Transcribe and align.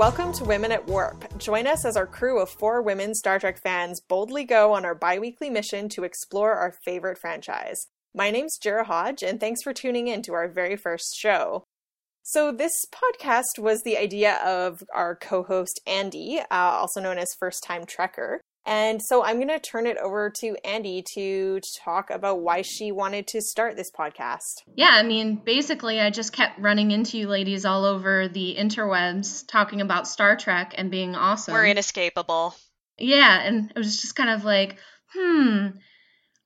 welcome 0.00 0.32
to 0.32 0.46
Women 0.46 0.72
at 0.72 0.88
Warp. 0.88 1.26
Join 1.36 1.66
us 1.66 1.84
as 1.84 1.94
our 1.94 2.06
crew 2.06 2.40
of 2.40 2.48
four 2.48 2.80
women 2.80 3.14
Star 3.14 3.38
Trek 3.38 3.60
fans 3.60 4.00
boldly 4.00 4.44
go 4.44 4.72
on 4.72 4.86
our 4.86 4.94
bi 4.94 5.18
weekly 5.18 5.50
mission 5.50 5.90
to 5.90 6.04
explore 6.04 6.54
our 6.54 6.72
favorite 6.72 7.18
franchise. 7.18 7.86
My 8.14 8.30
name's 8.30 8.56
Jarrah 8.56 8.86
Hodge, 8.86 9.22
and 9.22 9.38
thanks 9.38 9.62
for 9.62 9.74
tuning 9.74 10.08
in 10.08 10.22
to 10.22 10.32
our 10.32 10.48
very 10.48 10.74
first 10.74 11.14
show. 11.18 11.64
So, 12.22 12.50
this 12.50 12.72
podcast 12.90 13.58
was 13.58 13.82
the 13.82 13.98
idea 13.98 14.36
of 14.36 14.82
our 14.94 15.14
co 15.14 15.42
host 15.42 15.78
Andi, 15.86 16.38
uh, 16.38 16.44
also 16.50 17.02
known 17.02 17.18
as 17.18 17.36
First 17.38 17.62
Time 17.62 17.84
Trekker. 17.84 18.38
And 18.66 19.00
so 19.02 19.24
I'm 19.24 19.36
going 19.36 19.48
to 19.48 19.58
turn 19.58 19.86
it 19.86 19.96
over 19.96 20.30
to 20.40 20.56
Andi 20.64 21.02
to 21.14 21.60
talk 21.82 22.10
about 22.10 22.40
why 22.40 22.62
she 22.62 22.92
wanted 22.92 23.26
to 23.28 23.40
start 23.40 23.76
this 23.76 23.90
podcast. 23.90 24.62
Yeah, 24.76 24.90
I 24.92 25.02
mean, 25.02 25.40
basically, 25.44 25.98
I 25.98 26.10
just 26.10 26.32
kept 26.32 26.60
running 26.60 26.90
into 26.90 27.18
you 27.18 27.26
ladies 27.26 27.64
all 27.64 27.84
over 27.84 28.28
the 28.28 28.56
interwebs 28.58 29.46
talking 29.48 29.80
about 29.80 30.06
Star 30.06 30.36
Trek 30.36 30.74
and 30.76 30.90
being 30.90 31.14
awesome. 31.14 31.54
We're 31.54 31.66
inescapable. 31.66 32.54
Yeah, 32.98 33.40
and 33.40 33.72
it 33.74 33.78
was 33.78 34.00
just 34.00 34.14
kind 34.14 34.28
of 34.28 34.44
like, 34.44 34.76
hmm, 35.14 35.68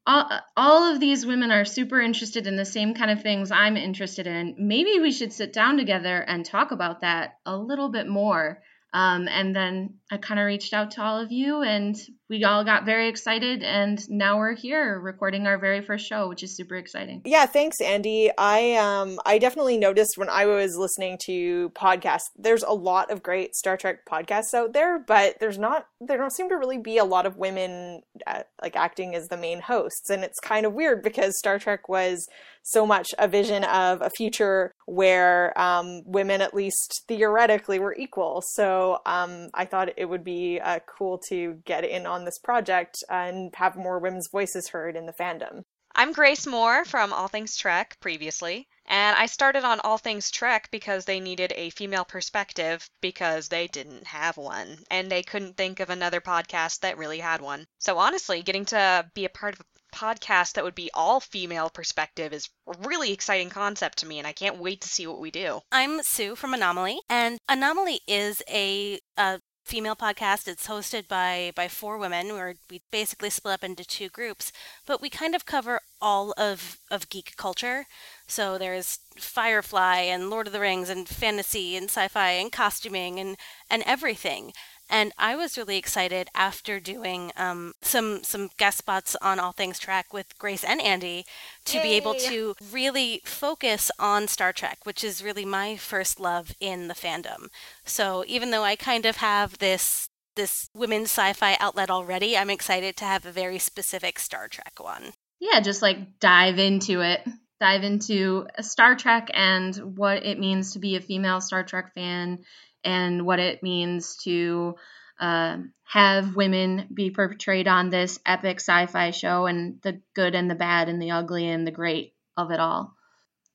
all, 0.06 0.30
all 0.56 0.92
of 0.92 1.00
these 1.00 1.26
women 1.26 1.50
are 1.50 1.64
super 1.64 2.00
interested 2.00 2.46
in 2.46 2.56
the 2.56 2.64
same 2.64 2.94
kind 2.94 3.10
of 3.10 3.22
things 3.22 3.50
I'm 3.50 3.76
interested 3.76 4.26
in. 4.26 4.54
Maybe 4.58 5.00
we 5.00 5.10
should 5.10 5.32
sit 5.32 5.52
down 5.52 5.78
together 5.78 6.18
and 6.18 6.44
talk 6.44 6.70
about 6.70 7.00
that 7.00 7.38
a 7.44 7.56
little 7.56 7.88
bit 7.88 8.06
more. 8.06 8.62
Um, 8.94 9.26
and 9.26 9.54
then 9.54 9.94
I 10.10 10.18
kind 10.18 10.38
of 10.38 10.46
reached 10.46 10.72
out 10.72 10.92
to 10.92 11.02
all 11.02 11.20
of 11.20 11.32
you, 11.32 11.62
and 11.62 11.96
we 12.28 12.44
all 12.44 12.64
got 12.64 12.84
very 12.84 13.08
excited. 13.08 13.62
And 13.62 13.98
now 14.08 14.38
we're 14.38 14.54
here 14.54 14.98
recording 14.98 15.46
our 15.46 15.58
very 15.58 15.82
first 15.82 16.06
show, 16.06 16.28
which 16.28 16.42
is 16.42 16.56
super 16.56 16.76
exciting. 16.76 17.22
Yeah, 17.24 17.46
thanks, 17.46 17.76
Andi. 17.82 18.30
I 18.38 18.74
um 18.74 19.18
I 19.26 19.38
definitely 19.38 19.76
noticed 19.76 20.16
when 20.16 20.28
I 20.28 20.46
was 20.46 20.76
listening 20.76 21.18
to 21.26 21.70
podcasts, 21.70 22.30
there's 22.36 22.62
a 22.62 22.72
lot 22.72 23.10
of 23.10 23.22
great 23.22 23.54
Star 23.54 23.76
Trek 23.76 24.06
podcasts 24.06 24.54
out 24.54 24.72
there, 24.72 24.98
but 24.98 25.38
there's 25.40 25.58
not 25.58 25.86
there 26.00 26.18
don't 26.18 26.32
seem 26.32 26.48
to 26.48 26.56
really 26.56 26.78
be 26.78 26.98
a 26.98 27.04
lot 27.04 27.26
of 27.26 27.36
women 27.36 28.02
uh, 28.26 28.42
like 28.62 28.76
acting 28.76 29.14
as 29.14 29.28
the 29.28 29.36
main 29.36 29.60
hosts, 29.60 30.08
and 30.10 30.24
it's 30.24 30.40
kind 30.40 30.64
of 30.64 30.72
weird 30.72 31.02
because 31.02 31.38
Star 31.38 31.58
Trek 31.58 31.88
was 31.88 32.26
so 32.64 32.86
much 32.86 33.14
a 33.18 33.28
vision 33.28 33.62
of 33.64 34.00
a 34.00 34.10
future 34.16 34.74
where 34.86 35.58
um, 35.60 36.02
women, 36.06 36.40
at 36.40 36.54
least 36.54 37.04
theoretically, 37.06 37.78
were 37.78 37.94
equal. 37.96 38.42
So 38.54 39.00
um, 39.06 39.50
I 39.54 39.66
thought 39.66 39.90
it 39.96 40.06
would 40.06 40.24
be 40.24 40.60
uh, 40.60 40.80
cool 40.86 41.20
to 41.28 41.60
get 41.66 41.84
in 41.84 42.06
on 42.06 42.23
this 42.24 42.38
project 42.38 43.04
and 43.08 43.54
have 43.56 43.76
more 43.76 43.98
women's 43.98 44.28
voices 44.28 44.68
heard 44.68 44.96
in 44.96 45.06
the 45.06 45.12
fandom. 45.12 45.62
I'm 45.96 46.12
Grace 46.12 46.44
Moore 46.44 46.84
from 46.84 47.12
All 47.12 47.28
Things 47.28 47.56
Trek 47.56 47.96
previously, 48.00 48.66
and 48.86 49.16
I 49.16 49.26
started 49.26 49.62
on 49.62 49.78
All 49.78 49.96
Things 49.96 50.28
Trek 50.32 50.68
because 50.72 51.04
they 51.04 51.20
needed 51.20 51.52
a 51.54 51.70
female 51.70 52.04
perspective 52.04 52.90
because 53.00 53.46
they 53.46 53.68
didn't 53.68 54.04
have 54.08 54.36
one, 54.36 54.78
and 54.90 55.08
they 55.08 55.22
couldn't 55.22 55.56
think 55.56 55.78
of 55.78 55.90
another 55.90 56.20
podcast 56.20 56.80
that 56.80 56.98
really 56.98 57.20
had 57.20 57.40
one. 57.40 57.66
So 57.78 57.98
honestly, 57.98 58.42
getting 58.42 58.64
to 58.66 59.08
be 59.14 59.24
a 59.24 59.28
part 59.28 59.54
of 59.54 59.60
a 59.60 59.96
podcast 59.96 60.54
that 60.54 60.64
would 60.64 60.74
be 60.74 60.90
all 60.94 61.20
female 61.20 61.70
perspective 61.70 62.32
is 62.32 62.48
a 62.66 62.74
really 62.88 63.12
exciting 63.12 63.50
concept 63.50 63.98
to 63.98 64.06
me, 64.06 64.18
and 64.18 64.26
I 64.26 64.32
can't 64.32 64.58
wait 64.58 64.80
to 64.80 64.88
see 64.88 65.06
what 65.06 65.20
we 65.20 65.30
do. 65.30 65.60
I'm 65.70 66.02
Sue 66.02 66.34
from 66.34 66.54
Anomaly, 66.54 66.98
and 67.08 67.38
Anomaly 67.48 68.00
is 68.08 68.42
a, 68.50 68.98
a 69.16 69.38
female 69.64 69.96
podcast. 69.96 70.46
It's 70.46 70.68
hosted 70.68 71.08
by 71.08 71.52
by 71.54 71.68
four 71.68 71.98
women. 71.98 72.28
Where 72.28 72.54
we 72.70 72.82
basically 72.90 73.30
split 73.30 73.54
up 73.54 73.64
into 73.64 73.84
two 73.84 74.08
groups, 74.08 74.52
but 74.86 75.00
we 75.00 75.08
kind 75.10 75.34
of 75.34 75.46
cover 75.46 75.80
all 76.00 76.34
of 76.36 76.78
of 76.90 77.08
geek 77.08 77.36
culture. 77.36 77.86
So 78.26 78.58
there's 78.58 78.98
Firefly 79.16 80.00
and 80.00 80.30
Lord 80.30 80.46
of 80.46 80.52
the 80.52 80.60
Rings 80.60 80.90
and 80.90 81.08
fantasy 81.08 81.76
and 81.76 81.86
sci-fi 81.86 82.30
and 82.30 82.52
costuming 82.52 83.18
and 83.18 83.36
and 83.70 83.82
everything. 83.86 84.52
And 84.90 85.12
I 85.18 85.34
was 85.34 85.56
really 85.56 85.78
excited 85.78 86.28
after 86.34 86.78
doing 86.78 87.32
um, 87.36 87.72
some 87.80 88.22
some 88.22 88.50
guest 88.58 88.78
spots 88.78 89.16
on 89.22 89.40
All 89.40 89.52
Things 89.52 89.78
Trek 89.78 90.12
with 90.12 90.38
Grace 90.38 90.62
and 90.62 90.80
Andi 90.80 91.24
to 91.64 91.80
be 91.80 91.94
able 91.94 92.14
to 92.14 92.54
really 92.70 93.22
focus 93.24 93.90
on 93.98 94.28
Star 94.28 94.52
Trek, 94.52 94.80
which 94.84 95.02
is 95.02 95.24
really 95.24 95.44
my 95.44 95.76
first 95.76 96.20
love 96.20 96.52
in 96.60 96.88
the 96.88 96.94
fandom. 96.94 97.48
So 97.84 98.24
even 98.26 98.50
though 98.50 98.62
I 98.62 98.76
kind 98.76 99.06
of 99.06 99.16
have 99.16 99.58
this 99.58 100.08
this 100.36 100.68
women's 100.74 101.10
sci-fi 101.10 101.56
outlet 101.60 101.90
already, 101.90 102.36
I'm 102.36 102.50
excited 102.50 102.96
to 102.96 103.04
have 103.04 103.24
a 103.24 103.32
very 103.32 103.58
specific 103.58 104.18
Star 104.18 104.48
Trek 104.48 104.74
one. 104.78 105.12
Yeah, 105.40 105.60
just 105.60 105.82
like 105.82 106.18
dive 106.20 106.58
into 106.58 107.00
it. 107.00 107.20
Dive 107.60 107.84
into 107.84 108.48
Star 108.60 108.96
Trek 108.96 109.30
and 109.32 109.96
what 109.96 110.24
it 110.24 110.38
means 110.38 110.72
to 110.72 110.78
be 110.78 110.96
a 110.96 111.00
female 111.00 111.40
Star 111.40 111.62
Trek 111.64 111.94
fan 111.94 112.40
and 112.84 113.24
what 113.24 113.38
it 113.38 113.62
means 113.62 114.16
to 114.24 114.76
uh, 115.20 115.58
have 115.84 116.36
women 116.36 116.88
be 116.92 117.10
portrayed 117.10 117.68
on 117.68 117.90
this 117.90 118.18
epic 118.26 118.60
sci 118.60 118.86
fi 118.86 119.10
show 119.10 119.46
and 119.46 119.80
the 119.82 120.00
good 120.14 120.34
and 120.34 120.50
the 120.50 120.54
bad 120.54 120.88
and 120.88 121.00
the 121.00 121.12
ugly 121.12 121.48
and 121.48 121.66
the 121.66 121.70
great 121.70 122.14
of 122.36 122.50
it 122.50 122.60
all. 122.60 122.94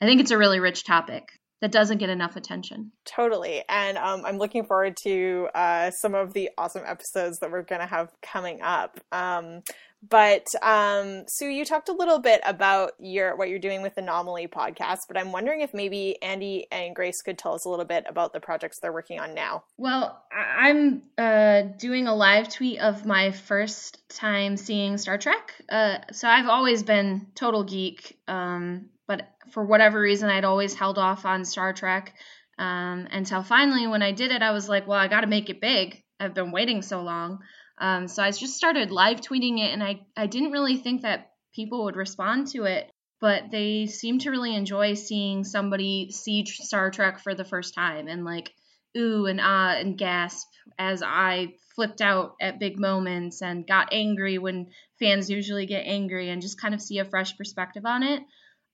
I 0.01 0.05
think 0.05 0.21
it's 0.21 0.31
a 0.31 0.37
really 0.37 0.59
rich 0.59 0.85
topic 0.85 1.39
that 1.61 1.71
doesn't 1.71 1.97
get 1.97 2.09
enough 2.09 2.37
attention. 2.37 2.91
Totally. 3.03 3.63
And 3.67 3.97
um, 3.97 4.23
I'm 4.25 4.37
looking 4.37 4.63
forward 4.63 4.95
to 5.03 5.49
uh, 5.53 5.91
some 5.91 6.15
of 6.15 6.33
the 6.33 6.49
awesome 6.57 6.83
episodes 6.85 7.39
that 7.39 7.51
we're 7.51 7.63
going 7.63 7.81
to 7.81 7.87
have 7.87 8.09
coming 8.21 8.61
up. 8.61 8.99
Um, 9.11 9.61
but 10.07 10.45
um, 10.61 11.25
Sue, 11.27 11.47
you 11.47 11.65
talked 11.65 11.89
a 11.89 11.93
little 11.93 12.19
bit 12.19 12.41
about 12.45 12.91
your 12.99 13.35
what 13.35 13.49
you're 13.49 13.59
doing 13.59 13.81
with 13.81 13.97
Anomaly 13.97 14.47
podcast, 14.47 14.99
but 15.07 15.17
I'm 15.17 15.31
wondering 15.31 15.61
if 15.61 15.73
maybe 15.73 16.17
Andi 16.23 16.63
and 16.71 16.95
Grace 16.95 17.21
could 17.21 17.37
tell 17.37 17.53
us 17.53 17.65
a 17.65 17.69
little 17.69 17.85
bit 17.85 18.05
about 18.07 18.33
the 18.33 18.39
projects 18.39 18.79
they're 18.79 18.93
working 18.93 19.19
on 19.19 19.33
now. 19.33 19.63
Well, 19.77 20.23
I'm 20.31 21.03
uh, 21.17 21.63
doing 21.77 22.07
a 22.07 22.15
live 22.15 22.49
tweet 22.49 22.79
of 22.79 23.05
my 23.05 23.31
first 23.31 24.07
time 24.09 24.57
seeing 24.57 24.97
Star 24.97 25.17
Trek. 25.17 25.53
Uh, 25.67 25.97
so 26.11 26.27
I've 26.27 26.47
always 26.47 26.83
been 26.83 27.27
total 27.35 27.63
geek, 27.63 28.17
um, 28.27 28.89
but 29.07 29.27
for 29.51 29.65
whatever 29.65 29.99
reason, 29.99 30.29
I'd 30.29 30.45
always 30.45 30.73
held 30.73 30.97
off 30.97 31.25
on 31.25 31.43
Star 31.43 31.73
Trek 31.73 32.13
um, 32.59 33.07
until 33.11 33.41
finally, 33.41 33.87
when 33.87 34.01
I 34.01 34.11
did 34.11 34.31
it, 34.31 34.41
I 34.41 34.51
was 34.51 34.67
like, 34.67 34.85
well, 34.85 34.99
I 34.99 35.07
got 35.07 35.21
to 35.21 35.27
make 35.27 35.49
it 35.49 35.61
big. 35.61 36.03
I've 36.19 36.33
been 36.33 36.51
waiting 36.51 36.81
so 36.81 37.01
long. 37.01 37.39
Um, 37.79 38.07
so 38.07 38.21
I 38.23 38.31
just 38.31 38.55
started 38.55 38.91
live 38.91 39.21
tweeting 39.21 39.59
it, 39.59 39.71
and 39.71 39.83
I, 39.83 40.01
I 40.17 40.27
didn't 40.27 40.51
really 40.51 40.77
think 40.77 41.01
that 41.03 41.31
people 41.53 41.85
would 41.85 41.95
respond 41.95 42.47
to 42.47 42.65
it, 42.65 42.91
but 43.21 43.51
they 43.51 43.85
seemed 43.85 44.21
to 44.21 44.31
really 44.31 44.55
enjoy 44.55 44.93
seeing 44.93 45.43
somebody 45.43 46.11
see 46.11 46.45
Star 46.45 46.91
Trek 46.91 47.19
for 47.19 47.35
the 47.35 47.45
first 47.45 47.73
time 47.73 48.07
and 48.07 48.23
like 48.23 48.53
ooh 48.97 49.25
and 49.25 49.39
ah 49.41 49.73
and 49.73 49.97
gasp 49.97 50.47
as 50.77 51.03
I 51.03 51.55
flipped 51.75 52.01
out 52.01 52.35
at 52.41 52.59
big 52.59 52.79
moments 52.79 53.41
and 53.41 53.67
got 53.67 53.93
angry 53.93 54.37
when 54.37 54.67
fans 54.99 55.29
usually 55.29 55.65
get 55.65 55.85
angry 55.85 56.29
and 56.29 56.41
just 56.41 56.59
kind 56.59 56.73
of 56.73 56.81
see 56.81 56.99
a 56.99 57.05
fresh 57.05 57.37
perspective 57.37 57.85
on 57.85 58.03
it. 58.03 58.21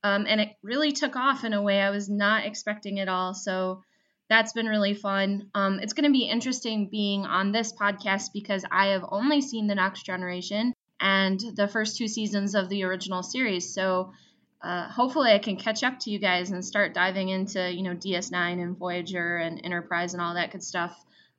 Um, 0.03 0.25
and 0.27 0.39
it 0.39 0.49
really 0.61 0.91
took 0.91 1.15
off 1.15 1.43
in 1.43 1.53
a 1.53 1.61
way 1.61 1.81
I 1.81 1.89
was 1.89 2.09
not 2.09 2.45
expecting 2.45 2.99
at 2.99 3.09
all. 3.09 3.33
So 3.33 3.83
that's 4.29 4.53
been 4.53 4.65
really 4.65 4.93
fun. 4.93 5.49
Um, 5.53 5.79
it's 5.79 5.93
going 5.93 6.05
to 6.05 6.11
be 6.11 6.23
interesting 6.25 6.89
being 6.89 7.25
on 7.25 7.51
this 7.51 7.73
podcast 7.73 8.33
because 8.33 8.65
I 8.71 8.87
have 8.87 9.05
only 9.09 9.41
seen 9.41 9.67
The 9.67 9.75
Next 9.75 10.03
Generation 10.03 10.73
and 10.99 11.39
the 11.55 11.67
first 11.67 11.97
two 11.97 12.07
seasons 12.07 12.55
of 12.55 12.69
the 12.69 12.83
original 12.83 13.21
series. 13.21 13.73
So 13.73 14.13
uh, 14.61 14.89
hopefully 14.89 15.31
I 15.31 15.39
can 15.39 15.57
catch 15.57 15.83
up 15.83 15.99
to 16.01 16.09
you 16.09 16.17
guys 16.17 16.49
and 16.51 16.65
start 16.65 16.93
diving 16.93 17.29
into, 17.29 17.71
you 17.71 17.83
know, 17.83 17.95
DS9 17.95 18.61
and 18.61 18.77
Voyager 18.77 19.37
and 19.37 19.61
Enterprise 19.63 20.13
and 20.13 20.21
all 20.21 20.33
that 20.33 20.51
good 20.51 20.63
stuff. 20.63 20.97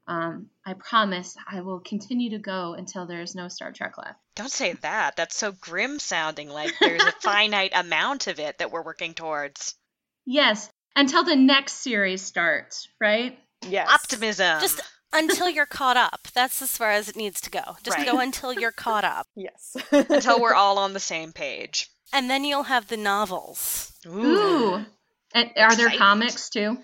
Um, 0.09 0.51
I 0.65 0.75
promise 0.75 1.37
I 1.51 1.63
will 1.63 1.81
continue 1.81 2.31
to 2.31 2.39
go 2.39 2.75
until 2.75 3.07
there's 3.07 3.35
no 3.35 3.49
Star 3.49 3.73
Trek 3.73 3.99
left. 3.99 4.21
Don't 4.37 4.53
say 4.53 4.75
that. 4.75 5.17
That's 5.17 5.37
so 5.37 5.51
grim 5.51 5.99
sounding, 5.99 6.49
like 6.49 6.73
there's 6.81 7.03
a 7.03 7.13
finite 7.21 7.73
amount 7.75 8.29
of 8.29 8.39
it 8.39 8.59
that 8.59 8.71
we're 8.71 8.85
working 8.85 9.15
towards. 9.15 9.75
Yes, 10.25 10.71
until 10.97 11.23
the 11.23 11.37
next 11.37 11.75
series 11.75 12.23
starts, 12.23 12.89
right? 13.01 13.39
Yes. 13.69 13.89
Optimism. 13.93 14.61
Just 14.61 14.81
until 15.13 15.49
you're 15.49 15.67
caught 15.67 15.97
up. 15.97 16.27
That's 16.35 16.61
as 16.63 16.77
far 16.77 16.91
as 16.91 17.09
it 17.09 17.17
needs 17.17 17.41
to 17.43 17.51
go. 17.51 17.77
Just 17.85 17.97
Right. 17.99 18.07
go 18.07 18.19
until 18.21 18.53
you're 18.53 18.73
caught 18.73 19.05
up. 19.05 19.27
Yes. 19.37 19.77
until 19.93 20.41
we're 20.41 20.55
all 20.63 20.79
on 20.79 20.93
the 20.93 21.01
same 21.01 21.33
page. 21.33 21.89
And 22.13 22.29
then 22.29 22.45
you'll 22.45 22.65
have 22.65 22.89
the 22.89 22.97
novels. 22.97 23.93
Ooh. 24.07 24.85
And 25.35 25.51
are 25.57 25.77
there 25.77 25.91
comics 25.91 26.51
too? 26.51 26.79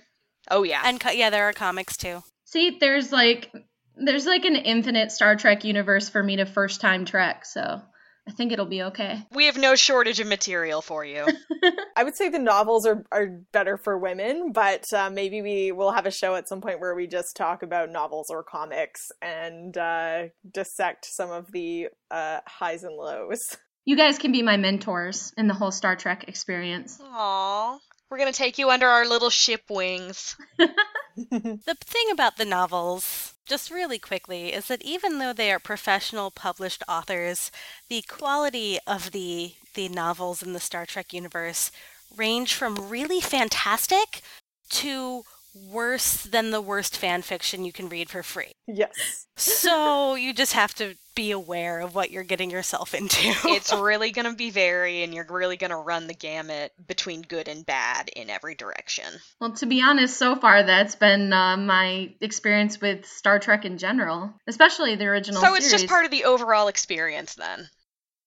Oh 0.50 0.62
yeah. 0.64 0.82
And 0.84 1.00
co- 1.00 1.10
yeah, 1.10 1.30
there 1.30 1.48
are 1.48 1.52
comics 1.52 1.96
too. 1.96 2.22
See, 2.44 2.78
there's 2.80 3.12
like 3.12 3.50
there's 3.96 4.26
like 4.26 4.44
an 4.44 4.56
infinite 4.56 5.12
Star 5.12 5.36
Trek 5.36 5.64
universe 5.64 6.08
for 6.08 6.22
me 6.22 6.36
to 6.36 6.46
first 6.46 6.80
time 6.80 7.04
Trek, 7.04 7.44
so 7.46 7.80
I 8.26 8.30
think 8.30 8.52
it'll 8.52 8.66
be 8.66 8.82
okay. 8.84 9.26
we 9.32 9.46
have 9.46 9.58
no 9.58 9.74
shortage 9.74 10.20
of 10.20 10.28
material 10.28 10.80
for 10.80 11.04
you. 11.04 11.26
I 11.96 12.04
would 12.04 12.14
say 12.14 12.28
the 12.28 12.38
novels 12.38 12.86
are, 12.86 13.04
are 13.10 13.26
better 13.26 13.76
for 13.76 13.98
women, 13.98 14.52
but 14.52 14.84
uh, 14.92 15.10
maybe 15.10 15.42
we 15.42 15.72
will 15.72 15.90
have 15.90 16.06
a 16.06 16.10
show 16.10 16.36
at 16.36 16.48
some 16.48 16.60
point 16.60 16.80
where 16.80 16.94
we 16.94 17.08
just 17.08 17.36
talk 17.36 17.62
about 17.62 17.90
novels 17.90 18.30
or 18.30 18.44
comics 18.44 19.10
and 19.20 19.76
uh, 19.76 20.24
dissect 20.48 21.04
some 21.04 21.30
of 21.30 21.50
the 21.50 21.88
uh, 22.10 22.38
highs 22.46 22.84
and 22.84 22.96
lows. 22.96 23.56
You 23.84 23.96
guys 23.96 24.16
can 24.16 24.30
be 24.30 24.42
my 24.42 24.56
mentors 24.56 25.32
in 25.36 25.48
the 25.48 25.54
whole 25.54 25.72
Star 25.72 25.96
Trek 25.96 26.26
experience. 26.28 26.98
Aww. 27.02 27.80
We're 28.08 28.18
gonna 28.18 28.32
take 28.32 28.58
you 28.58 28.70
under 28.70 28.86
our 28.86 29.04
little 29.04 29.28
ship 29.28 29.62
wings. 29.68 30.36
the 30.56 31.76
thing 31.80 32.10
about 32.12 32.36
the 32.36 32.44
novels, 32.44 33.31
just 33.46 33.70
really 33.70 33.98
quickly, 33.98 34.52
is 34.52 34.66
that 34.68 34.82
even 34.82 35.18
though 35.18 35.32
they 35.32 35.50
are 35.52 35.58
professional 35.58 36.30
published 36.30 36.82
authors, 36.88 37.50
the 37.88 38.02
quality 38.02 38.78
of 38.86 39.12
the 39.12 39.54
the 39.74 39.88
novels 39.88 40.42
in 40.42 40.52
the 40.52 40.60
Star 40.60 40.84
Trek 40.84 41.12
universe 41.12 41.70
range 42.16 42.54
from 42.54 42.90
really 42.90 43.20
fantastic 43.20 44.20
to 44.68 45.24
worse 45.54 46.22
than 46.22 46.50
the 46.50 46.60
worst 46.60 46.96
fan 46.96 47.22
fiction 47.22 47.64
you 47.64 47.72
can 47.72 47.88
read 47.88 48.08
for 48.08 48.22
free. 48.22 48.52
Yes. 48.66 49.26
So 49.36 50.14
you 50.14 50.32
just 50.32 50.54
have 50.54 50.74
to 50.76 50.94
be 51.14 51.30
aware 51.30 51.80
of 51.80 51.94
what 51.94 52.10
you're 52.10 52.22
getting 52.22 52.50
yourself 52.50 52.94
into. 52.94 53.18
it's 53.48 53.72
really 53.74 54.10
going 54.12 54.24
to 54.26 54.34
be 54.34 54.50
vary, 54.50 55.02
and 55.02 55.12
you're 55.14 55.26
really 55.28 55.56
going 55.56 55.70
to 55.70 55.76
run 55.76 56.06
the 56.06 56.14
gamut 56.14 56.72
between 56.86 57.22
good 57.22 57.48
and 57.48 57.66
bad 57.66 58.08
in 58.14 58.30
every 58.30 58.54
direction. 58.54 59.04
Well, 59.40 59.52
to 59.52 59.66
be 59.66 59.82
honest, 59.82 60.16
so 60.16 60.36
far 60.36 60.62
that's 60.62 60.94
been 60.94 61.32
uh, 61.32 61.56
my 61.56 62.14
experience 62.20 62.80
with 62.80 63.06
Star 63.06 63.38
Trek 63.38 63.64
in 63.64 63.78
general, 63.78 64.32
especially 64.46 64.96
the 64.96 65.06
original. 65.06 65.40
So 65.40 65.54
it's 65.54 65.70
just 65.70 65.88
part 65.88 66.04
of 66.04 66.10
the 66.10 66.24
overall 66.24 66.68
experience 66.68 67.34
then 67.34 67.68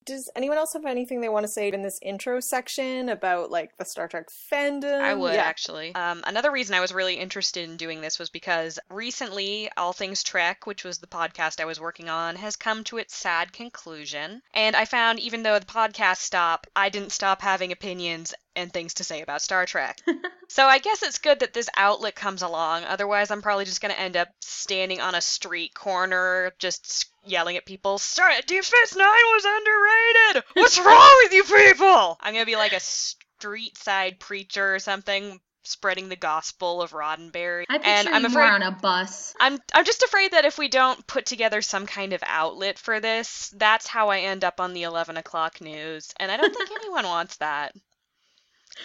does 0.05 0.29
anyone 0.35 0.57
else 0.57 0.73
have 0.73 0.85
anything 0.85 1.21
they 1.21 1.29
want 1.29 1.43
to 1.43 1.51
say 1.51 1.71
in 1.71 1.81
this 1.81 1.99
intro 2.01 2.39
section 2.39 3.09
about 3.09 3.51
like 3.51 3.77
the 3.77 3.85
Star 3.85 4.07
Trek 4.07 4.27
fandom? 4.29 5.01
I 5.01 5.13
would 5.13 5.33
yeah. 5.33 5.41
actually. 5.41 5.93
Um, 5.95 6.23
another 6.25 6.51
reason 6.51 6.75
I 6.75 6.79
was 6.79 6.93
really 6.93 7.15
interested 7.15 7.67
in 7.67 7.77
doing 7.77 8.01
this 8.01 8.19
was 8.19 8.29
because 8.29 8.79
recently 8.89 9.69
All 9.77 9.93
Things 9.93 10.23
Trek, 10.23 10.67
which 10.67 10.83
was 10.83 10.99
the 10.99 11.07
podcast 11.07 11.59
I 11.59 11.65
was 11.65 11.79
working 11.79 12.09
on, 12.09 12.35
has 12.35 12.55
come 12.55 12.83
to 12.85 12.97
its 12.97 13.15
sad 13.15 13.51
conclusion. 13.51 14.41
And 14.53 14.75
I 14.75 14.85
found 14.85 15.19
even 15.19 15.43
though 15.43 15.59
the 15.59 15.65
podcast 15.65 16.17
stopped, 16.17 16.67
I 16.75 16.89
didn't 16.89 17.11
stop 17.11 17.41
having 17.41 17.71
opinions 17.71 18.33
and 18.55 18.71
things 18.71 18.95
to 18.95 19.03
say 19.03 19.21
about 19.21 19.41
Star 19.41 19.65
Trek. 19.65 19.99
so 20.47 20.65
I 20.65 20.79
guess 20.79 21.03
it's 21.03 21.19
good 21.19 21.39
that 21.39 21.53
this 21.53 21.69
outlet 21.75 22.15
comes 22.15 22.41
along. 22.41 22.83
Otherwise, 22.85 23.31
I'm 23.31 23.41
probably 23.41 23.65
just 23.65 23.81
going 23.81 23.93
to 23.93 23.99
end 23.99 24.17
up 24.17 24.29
standing 24.41 25.01
on 25.01 25.15
a 25.15 25.21
street 25.21 25.73
corner 25.73 26.53
just 26.59 27.09
yelling 27.25 27.57
at 27.57 27.65
people, 27.65 27.97
Star 27.97 28.31
Deep 28.45 28.63
Space 28.63 28.95
Nine 28.95 29.07
was 29.07 29.45
underrated! 29.45 30.43
What's 30.53 30.79
wrong 30.79 31.21
with 31.23 31.33
you 31.33 31.43
people? 31.43 32.17
I'm 32.21 32.33
going 32.33 32.45
to 32.45 32.51
be 32.51 32.55
like 32.55 32.73
a 32.73 32.79
street 32.79 33.77
side 33.77 34.19
preacher 34.19 34.75
or 34.75 34.79
something 34.79 35.39
spreading 35.67 36.09
the 36.09 36.15
gospel 36.15 36.81
of 36.81 36.91
Roddenberry. 36.91 37.65
I 37.69 37.77
and 37.77 38.07
I'm 38.07 38.25
afraid 38.25 38.49
on 38.49 38.61
a 38.61 38.71
bus. 38.71 39.33
I'm 39.39 39.59
I'm 39.73 39.85
just 39.85 40.03
afraid 40.03 40.31
that 40.31 40.45
if 40.45 40.57
we 40.57 40.67
don't 40.67 41.05
put 41.07 41.25
together 41.25 41.61
some 41.61 41.85
kind 41.85 42.13
of 42.13 42.23
outlet 42.25 42.77
for 42.77 42.99
this, 42.99 43.53
that's 43.57 43.87
how 43.87 44.09
I 44.09 44.19
end 44.19 44.43
up 44.43 44.59
on 44.59 44.73
the 44.73 44.83
eleven 44.83 45.17
o'clock 45.17 45.61
news, 45.61 46.13
and 46.17 46.31
I 46.31 46.37
don't 46.37 46.55
think 46.55 46.69
anyone 46.83 47.05
wants 47.05 47.37
that. 47.37 47.73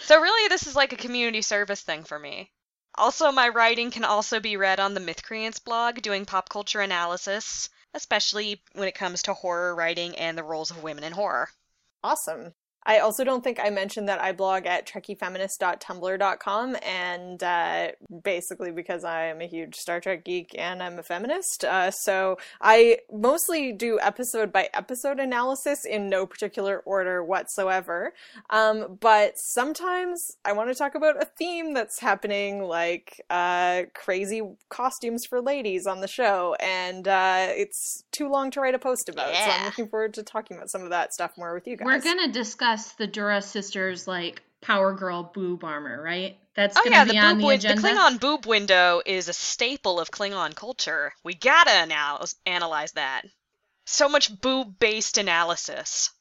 So 0.03 0.19
really, 0.19 0.47
this 0.47 0.67
is 0.67 0.75
like 0.75 0.93
a 0.93 0.97
community 0.97 1.41
service 1.41 1.81
thing 1.81 2.03
for 2.03 2.17
me. 2.17 2.51
Also, 2.95 3.31
my 3.31 3.49
writing 3.49 3.91
can 3.91 4.03
also 4.03 4.39
be 4.39 4.57
read 4.57 4.79
on 4.79 4.93
the 4.93 4.99
Mythcreants 4.99 5.63
blog, 5.63 6.01
doing 6.01 6.25
pop 6.25 6.49
culture 6.49 6.81
analysis, 6.81 7.69
especially 7.93 8.61
when 8.73 8.87
it 8.87 8.95
comes 8.95 9.23
to 9.23 9.33
horror 9.33 9.75
writing 9.75 10.17
and 10.17 10.37
the 10.37 10.43
roles 10.43 10.71
of 10.71 10.83
women 10.83 11.03
in 11.03 11.13
horror. 11.13 11.49
Awesome. 12.03 12.53
I 12.83 12.99
also 12.99 13.23
don't 13.23 13.43
think 13.43 13.59
I 13.61 13.69
mentioned 13.69 14.09
that 14.09 14.21
I 14.21 14.31
blog 14.31 14.65
at 14.65 14.87
trekkiefeminist.tumblr.com, 14.87 16.77
and 16.83 17.43
uh, 17.43 17.87
basically 18.23 18.71
because 18.71 19.03
I 19.03 19.25
am 19.25 19.41
a 19.41 19.47
huge 19.47 19.75
Star 19.75 19.99
Trek 19.99 20.25
geek 20.25 20.55
and 20.57 20.81
I'm 20.81 20.97
a 20.97 21.03
feminist. 21.03 21.63
Uh, 21.63 21.91
so 21.91 22.37
I 22.59 22.99
mostly 23.11 23.71
do 23.71 23.99
episode 24.01 24.51
by 24.51 24.69
episode 24.73 25.19
analysis 25.19 25.85
in 25.85 26.09
no 26.09 26.25
particular 26.25 26.79
order 26.79 27.23
whatsoever. 27.23 28.13
Um, 28.49 28.97
but 28.99 29.37
sometimes 29.37 30.37
I 30.43 30.53
want 30.53 30.69
to 30.69 30.75
talk 30.75 30.95
about 30.95 31.21
a 31.21 31.25
theme 31.25 31.73
that's 31.73 31.99
happening, 31.99 32.63
like 32.63 33.21
uh, 33.29 33.83
crazy 33.93 34.41
costumes 34.69 35.25
for 35.25 35.41
ladies 35.41 35.85
on 35.85 36.01
the 36.01 36.07
show, 36.07 36.55
and 36.59 37.07
uh, 37.07 37.47
it's 37.49 38.03
too 38.11 38.29
long 38.29 38.49
to 38.51 38.61
write 38.61 38.75
a 38.75 38.79
post 38.79 39.07
about. 39.09 39.31
Yeah. 39.33 39.45
So 39.45 39.51
I'm 39.51 39.65
looking 39.65 39.87
forward 39.87 40.13
to 40.15 40.23
talking 40.23 40.57
about 40.57 40.69
some 40.69 40.81
of 40.81 40.89
that 40.89 41.13
stuff 41.13 41.37
more 41.37 41.53
with 41.53 41.67
you 41.67 41.77
guys. 41.77 41.85
We're 41.85 41.99
going 41.99 42.25
to 42.25 42.31
discuss 42.31 42.70
discuss 42.71 42.93
the 42.93 43.07
Duras 43.07 43.45
sisters 43.45 44.07
like 44.07 44.41
Power 44.61 44.93
Girl 44.93 45.31
boob 45.33 45.63
armor, 45.63 46.01
right? 46.01 46.37
That's 46.55 46.77
oh, 46.77 46.83
gonna 46.83 46.97
yeah, 46.97 47.05
be 47.05 47.11
the 47.11 47.17
on 47.17 47.37
the 47.37 47.47
agenda. 47.49 47.81
The 47.81 47.87
Klingon 47.87 48.19
boob 48.19 48.45
window 48.45 49.01
is 49.05 49.27
a 49.27 49.33
staple 49.33 49.99
of 49.99 50.11
Klingon 50.11 50.55
culture. 50.55 51.13
We 51.23 51.33
gotta 51.33 51.85
now 51.85 52.23
analyze 52.45 52.91
that. 52.93 53.23
So 53.85 54.07
much 54.07 54.39
boob-based 54.41 55.17
analysis. 55.17 56.11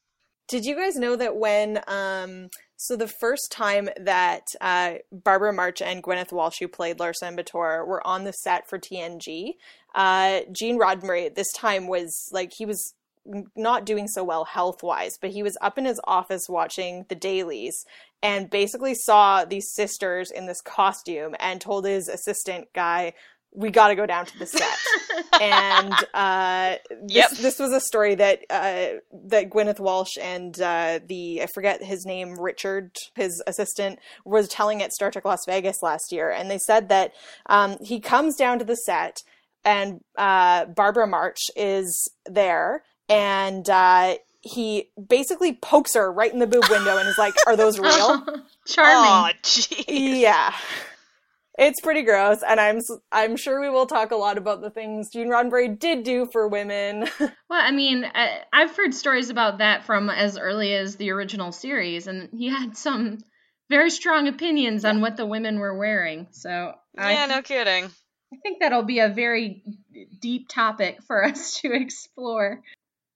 Did 0.49 0.65
you 0.65 0.75
guys 0.75 0.97
know 0.97 1.17
that 1.17 1.37
when 1.37 1.81
um 1.87 2.49
so 2.77 2.97
the 2.97 3.09
first 3.09 3.53
time 3.53 3.91
that 4.01 4.45
uh, 4.59 4.95
Barbara 5.13 5.53
March 5.53 5.83
and 5.83 6.03
Gwyneth 6.03 6.33
Walsh, 6.33 6.61
who 6.61 6.67
played 6.67 6.97
Lursa 6.97 7.25
and 7.25 7.39
B'Etor, 7.39 7.87
were 7.87 8.05
on 8.07 8.25
the 8.25 8.33
set 8.33 8.71
for 8.71 8.79
TNG, 8.79 9.57
uh, 9.95 10.41
Gene 10.51 10.79
Roddenberry 10.79 11.27
at 11.27 11.35
this 11.35 11.53
time 11.53 11.89
was 11.89 12.31
like 12.33 12.53
he 12.57 12.65
was 12.65 12.95
not 13.57 13.85
doing 13.85 14.09
so 14.09 14.25
well 14.25 14.45
health 14.45 14.83
wise, 14.83 15.17
but 15.21 15.31
he 15.31 15.43
was 15.43 15.57
up 15.61 15.79
in 15.79 15.85
his 15.85 16.01
office 16.05 16.43
watching 16.49 17.05
the 17.09 17.15
dailies 17.15 17.85
and 18.23 18.51
basically 18.51 18.95
saw 18.95 19.45
these 19.45 19.73
sisters 19.73 20.31
in 20.31 20.47
this 20.47 20.61
costume 20.61 21.35
and 21.41 21.61
told 21.61 21.87
his 21.87 22.09
assistant 22.09 22.69
guy, 22.75 23.13
we 23.53 23.71
got 23.71 23.89
to 23.89 23.97
go 23.97 24.07
down 24.07 24.27
to 24.27 24.39
the 24.39 24.47
set. 24.47 24.79
and 25.41 25.93
uh, 26.15 26.77
this, 27.03 27.13
yep. 27.13 27.31
this 27.31 27.59
was 27.59 27.73
a 27.73 27.81
story 27.81 28.15
that 28.15 28.41
uh, 28.49 29.01
that 29.25 29.51
Gwyneth 29.51 29.81
Walsh 29.81 30.17
and 30.21 30.59
uh, 30.61 31.01
the 31.05 31.43
I 31.43 31.47
forget 31.53 31.83
his 31.83 32.07
name 32.07 32.39
Richard, 32.39 32.95
his 33.17 33.43
assistant, 33.47 33.99
was 34.25 34.49
telling 34.49 34.83
at 34.83 34.93
Star 34.93 35.11
Trek 35.11 35.25
Las 35.25 35.41
Vegas 35.47 35.83
last 35.83 36.13
year, 36.13 36.31
and 36.31 36.49
they 36.51 36.59
said 36.59 36.89
that 36.91 37.13
um, 37.47 37.77
he 37.83 37.99
comes 37.99 38.37
down 38.37 38.61
to 38.61 38.65
the 38.65 38.77
set 38.77 39.17
and 39.65 40.01
uh, 40.17 40.67
Barbara 40.67 41.07
March 41.07 41.39
is 41.57 42.11
there 42.27 42.83
and 43.11 43.69
uh, 43.69 44.17
he 44.41 44.89
basically 45.09 45.53
pokes 45.53 45.95
her 45.95 46.11
right 46.11 46.33
in 46.33 46.39
the 46.39 46.47
boob 46.47 46.65
window 46.71 46.97
and 46.97 47.09
is 47.09 47.19
like, 47.19 47.35
"Are 47.47 47.57
those 47.57 47.79
real?" 47.81 48.25
Charming. 48.67 49.37
Oh, 49.47 49.85
yeah. 49.89 50.55
It's 51.59 51.81
pretty 51.81 52.03
gross, 52.03 52.43
and 52.47 52.59
I'm 52.59 52.81
I'm 53.13 53.37
sure 53.37 53.61
we 53.61 53.69
will 53.69 53.85
talk 53.85 54.13
a 54.13 54.17
lot 54.17 54.39
about 54.39 54.63
the 54.63 54.71
things 54.71 55.11
Gene 55.11 55.29
Roddenberry 55.29 55.79
did 55.79 56.05
do 56.05 56.27
for 56.33 56.49
women. 56.49 57.07
well, 57.21 57.33
I 57.51 57.71
mean, 57.71 58.05
I, 58.15 58.39
I've 58.51 58.75
heard 58.75 58.95
stories 58.95 59.29
about 59.29 59.59
that 59.59 59.85
from 59.85 60.09
as 60.09 60.39
early 60.39 60.75
as 60.75 60.97
the 60.97 61.11
original 61.11 61.53
series, 61.53 62.07
and 62.07 62.31
he 62.33 62.49
had 62.49 62.79
some 62.79 63.19
very 63.69 63.91
strong 63.91 64.27
opinions 64.27 64.87
on 64.87 65.03
what 65.03 65.19
the 65.19 65.27
women 65.27 65.59
were 65.59 65.77
wearing. 65.77 66.29
So 66.31 66.49
yeah, 66.95 67.25
I, 67.25 67.27
no 67.27 67.43
kidding. 67.43 67.91
I 68.33 68.37
think 68.43 68.61
that'll 68.61 68.85
be 68.85 69.01
a 69.01 69.09
very 69.09 69.63
deep 70.21 70.49
topic 70.49 71.03
for 71.07 71.25
us 71.27 71.61
to 71.61 71.73
explore. 71.75 72.63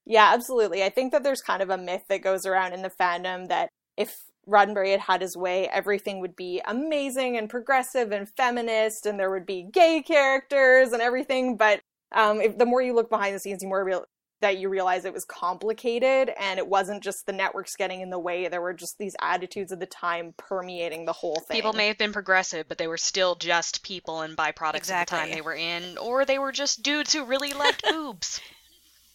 Yeah, 0.07 0.31
absolutely. 0.33 0.83
I 0.83 0.91
think 0.91 1.13
that 1.13 1.23
there's 1.23 1.41
kind 1.41 1.63
of 1.63 1.71
a 1.71 1.79
myth 1.79 2.05
that 2.09 2.23
goes 2.23 2.45
around 2.45 2.73
in 2.73 2.83
the 2.83 2.91
fandom 2.91 3.49
that 3.49 3.71
if 3.97 4.25
Roddenberry 4.47 4.91
had 4.91 5.01
had 5.01 5.23
his 5.23 5.37
way, 5.37 5.69
everything 5.69 6.21
would 6.21 6.37
be 6.37 6.61
amazing 6.67 7.37
and 7.37 7.49
progressive 7.49 8.13
and 8.13 8.29
feminist, 8.37 9.07
and 9.07 9.19
there 9.19 9.31
would 9.31 9.47
be 9.47 9.67
gay 9.73 10.03
characters 10.03 10.93
and 10.93 11.01
everything. 11.01 11.57
But 11.57 11.81
um, 12.13 12.41
if, 12.41 12.59
the 12.59 12.67
more 12.67 12.83
you 12.83 12.95
look 12.95 13.09
behind 13.09 13.35
the 13.35 13.39
scenes, 13.39 13.61
the 13.61 13.67
more 13.67 13.83
real, 13.85 14.05
that 14.41 14.59
you 14.59 14.69
realize 14.69 15.07
it 15.07 15.15
was 15.15 15.25
complicated, 15.25 16.31
and 16.39 16.59
it 16.59 16.69
wasn't 16.69 17.03
just 17.03 17.25
the 17.25 17.33
networks 17.33 17.77
getting 17.77 18.03
in 18.03 18.11
the 18.11 18.19
way. 18.19 18.47
There 18.49 18.61
were 18.61 18.75
just 18.75 18.99
these 18.99 19.17
attitudes 19.23 19.73
of 19.73 19.81
the 19.81 19.87
time 19.87 20.35
permeating 20.37 21.07
the 21.07 21.15
whole 21.15 21.41
thing. 21.49 21.55
People 21.57 21.73
may 21.73 21.87
have 21.87 21.97
been 21.97 22.13
progressive, 22.13 22.69
but 22.69 22.77
they 22.77 22.89
were 22.89 22.99
still 22.99 23.37
just 23.37 23.83
people 23.83 24.21
and 24.21 24.37
byproducts 24.37 24.77
exactly. 24.77 25.19
of 25.19 25.25
the 25.25 25.29
time 25.29 25.35
they 25.35 25.41
were 25.41 25.55
in, 25.55 25.97
or 25.97 26.27
they 26.27 26.39
were 26.39 26.53
just 26.53 26.83
dudes 26.83 27.15
who 27.15 27.25
really 27.25 27.55
liked 27.55 27.85
boobs. 27.89 28.41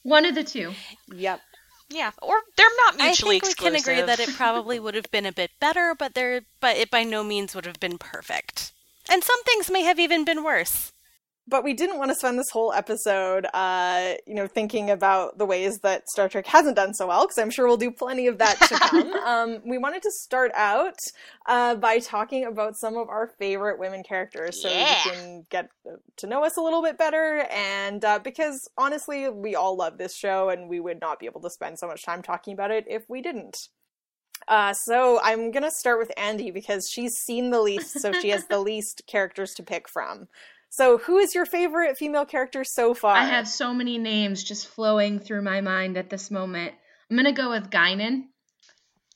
One 0.03 0.25
of 0.25 0.35
the 0.35 0.43
two. 0.43 0.73
Yep. 1.13 1.41
Yeah, 1.89 2.11
or 2.21 2.41
they're 2.55 2.67
not 2.85 2.97
mutually 2.97 3.37
I 3.37 3.39
think 3.39 3.51
exclusive. 3.51 3.73
we 3.73 3.81
can 3.81 3.97
agree 3.97 4.05
that 4.05 4.19
it 4.19 4.35
probably 4.37 4.79
would 4.79 4.93
have 4.93 5.09
been 5.11 5.25
a 5.25 5.31
bit 5.31 5.51
better, 5.59 5.95
but 5.97 6.13
there, 6.13 6.41
but 6.59 6.77
it 6.77 6.91
by 6.91 7.03
no 7.03 7.23
means 7.23 7.55
would 7.55 7.65
have 7.65 7.79
been 7.79 7.97
perfect. 7.97 8.71
And 9.09 9.23
some 9.23 9.43
things 9.43 9.71
may 9.71 9.81
have 9.83 9.99
even 9.99 10.23
been 10.23 10.43
worse 10.43 10.91
but 11.49 11.63
we 11.63 11.73
didn't 11.73 11.97
want 11.97 12.09
to 12.11 12.15
spend 12.15 12.37
this 12.37 12.49
whole 12.49 12.71
episode, 12.71 13.47
uh, 13.53 14.13
you 14.27 14.35
know, 14.35 14.47
thinking 14.47 14.91
about 14.91 15.37
the 15.37 15.45
ways 15.45 15.79
that 15.79 16.07
Star 16.09 16.29
Trek 16.29 16.45
hasn't 16.45 16.75
done 16.75 16.93
so 16.93 17.07
well, 17.07 17.25
because 17.25 17.39
I'm 17.39 17.49
sure 17.49 17.67
we'll 17.67 17.77
do 17.77 17.91
plenty 17.91 18.27
of 18.27 18.37
that 18.37 18.59
to 18.59 18.79
come. 18.79 19.13
um, 19.25 19.61
we 19.65 19.77
wanted 19.77 20.03
to 20.03 20.11
start 20.11 20.51
out 20.55 20.97
uh, 21.47 21.75
by 21.75 21.99
talking 21.99 22.45
about 22.45 22.77
some 22.77 22.95
of 22.95 23.09
our 23.09 23.27
favorite 23.39 23.79
women 23.79 24.03
characters, 24.03 24.61
so 24.61 24.69
yeah. 24.69 24.95
you 25.03 25.11
can 25.11 25.45
get 25.49 25.69
to 26.17 26.27
know 26.27 26.43
us 26.45 26.57
a 26.57 26.61
little 26.61 26.83
bit 26.83 26.97
better. 26.97 27.47
And 27.49 28.05
uh, 28.05 28.19
because 28.19 28.69
honestly, 28.77 29.29
we 29.29 29.55
all 29.55 29.75
love 29.75 29.97
this 29.97 30.15
show, 30.15 30.49
and 30.49 30.69
we 30.69 30.79
would 30.79 31.01
not 31.01 31.19
be 31.19 31.25
able 31.25 31.41
to 31.41 31.49
spend 31.49 31.79
so 31.79 31.87
much 31.87 32.03
time 32.03 32.21
talking 32.21 32.53
about 32.53 32.71
it 32.71 32.85
if 32.87 33.03
we 33.09 33.21
didn't. 33.21 33.69
Uh, 34.47 34.73
so 34.73 35.19
I'm 35.21 35.51
gonna 35.51 35.71
start 35.71 35.99
with 35.99 36.11
Andi 36.17 36.53
because 36.53 36.89
she's 36.89 37.15
seen 37.15 37.49
the 37.49 37.61
least, 37.61 37.99
so 37.99 38.13
she 38.13 38.29
has 38.29 38.45
the 38.45 38.59
least 38.59 39.01
characters 39.07 39.53
to 39.55 39.63
pick 39.63 39.89
from. 39.89 40.27
So, 40.69 40.99
who 40.99 41.17
is 41.17 41.33
your 41.33 41.45
favorite 41.45 41.97
female 41.97 42.25
character 42.25 42.63
so 42.63 42.93
far? 42.93 43.15
I 43.15 43.25
have 43.25 43.47
so 43.47 43.73
many 43.73 43.97
names 43.97 44.43
just 44.43 44.67
flowing 44.67 45.19
through 45.19 45.41
my 45.41 45.61
mind 45.61 45.97
at 45.97 46.09
this 46.09 46.29
moment. 46.29 46.73
I'm 47.09 47.17
gonna 47.17 47.31
go 47.31 47.49
with 47.49 47.71
Guinan. 47.71 48.25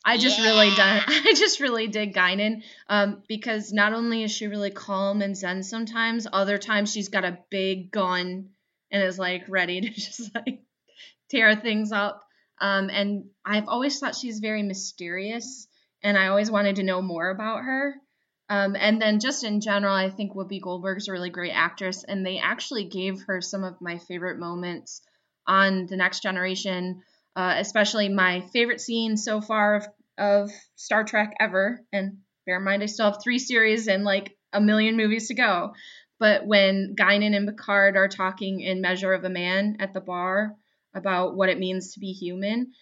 I 0.03 0.17
just 0.17 0.39
yeah. 0.39 0.45
really 0.45 0.75
done. 0.75 1.01
I 1.07 1.33
just 1.35 1.59
really 1.59 1.87
dig 1.87 2.13
Guinan 2.13 2.63
um, 2.89 3.23
because 3.27 3.71
not 3.71 3.93
only 3.93 4.23
is 4.23 4.31
she 4.31 4.47
really 4.47 4.71
calm 4.71 5.21
and 5.21 5.37
zen 5.37 5.63
sometimes, 5.63 6.27
other 6.31 6.57
times 6.57 6.91
she's 6.91 7.09
got 7.09 7.23
a 7.23 7.37
big 7.49 7.91
gun 7.91 8.49
and 8.91 9.03
is 9.03 9.19
like 9.19 9.43
ready 9.47 9.81
to 9.81 9.89
just 9.93 10.33
like 10.33 10.63
tear 11.29 11.55
things 11.55 11.91
up. 11.91 12.23
Um, 12.59 12.89
and 12.89 13.25
I've 13.45 13.67
always 13.67 13.99
thought 13.99 14.15
she's 14.15 14.39
very 14.39 14.63
mysterious, 14.63 15.67
and 16.01 16.17
I 16.17 16.27
always 16.27 16.49
wanted 16.49 16.77
to 16.77 16.83
know 16.83 17.01
more 17.01 17.29
about 17.29 17.63
her. 17.63 17.95
Um, 18.53 18.75
and 18.79 19.01
then 19.01 19.19
just 19.19 19.43
in 19.43 19.61
general, 19.61 19.95
I 19.95 20.11
think 20.11 20.35
Whoopi 20.35 20.61
Goldberg's 20.61 21.07
a 21.07 21.11
really 21.11 21.31
great 21.31 21.53
actress, 21.53 22.03
and 22.03 22.23
they 22.23 22.37
actually 22.37 22.83
gave 22.83 23.23
her 23.23 23.41
some 23.41 23.63
of 23.63 23.81
my 23.81 23.97
favorite 23.97 24.37
moments 24.37 25.01
on 25.47 25.87
The 25.87 25.97
Next 25.97 26.21
Generation, 26.21 27.01
uh, 27.35 27.55
especially 27.57 28.09
my 28.09 28.41
favorite 28.53 28.79
scene 28.79 29.17
so 29.17 29.41
far 29.41 29.77
of, 29.77 29.87
of 30.19 30.51
Star 30.75 31.03
Trek 31.03 31.33
ever. 31.39 31.83
And 31.91 32.19
bear 32.45 32.57
in 32.57 32.63
mind, 32.63 32.83
I 32.83 32.85
still 32.85 33.11
have 33.11 33.23
three 33.23 33.39
series 33.39 33.87
and 33.87 34.03
like 34.03 34.37
a 34.53 34.61
million 34.61 34.97
movies 34.97 35.29
to 35.29 35.33
go. 35.33 35.73
But 36.19 36.45
when 36.45 36.95
Guinan 36.95 37.35
and 37.35 37.47
Picard 37.47 37.97
are 37.97 38.07
talking 38.07 38.61
in 38.61 38.81
Measure 38.81 39.13
of 39.13 39.23
a 39.23 39.31
Man 39.31 39.77
at 39.79 39.95
the 39.95 39.99
bar 39.99 40.53
about 40.93 41.35
what 41.35 41.49
it 41.49 41.57
means 41.57 41.93
to 41.93 41.99
be 41.99 42.11
human, 42.11 42.73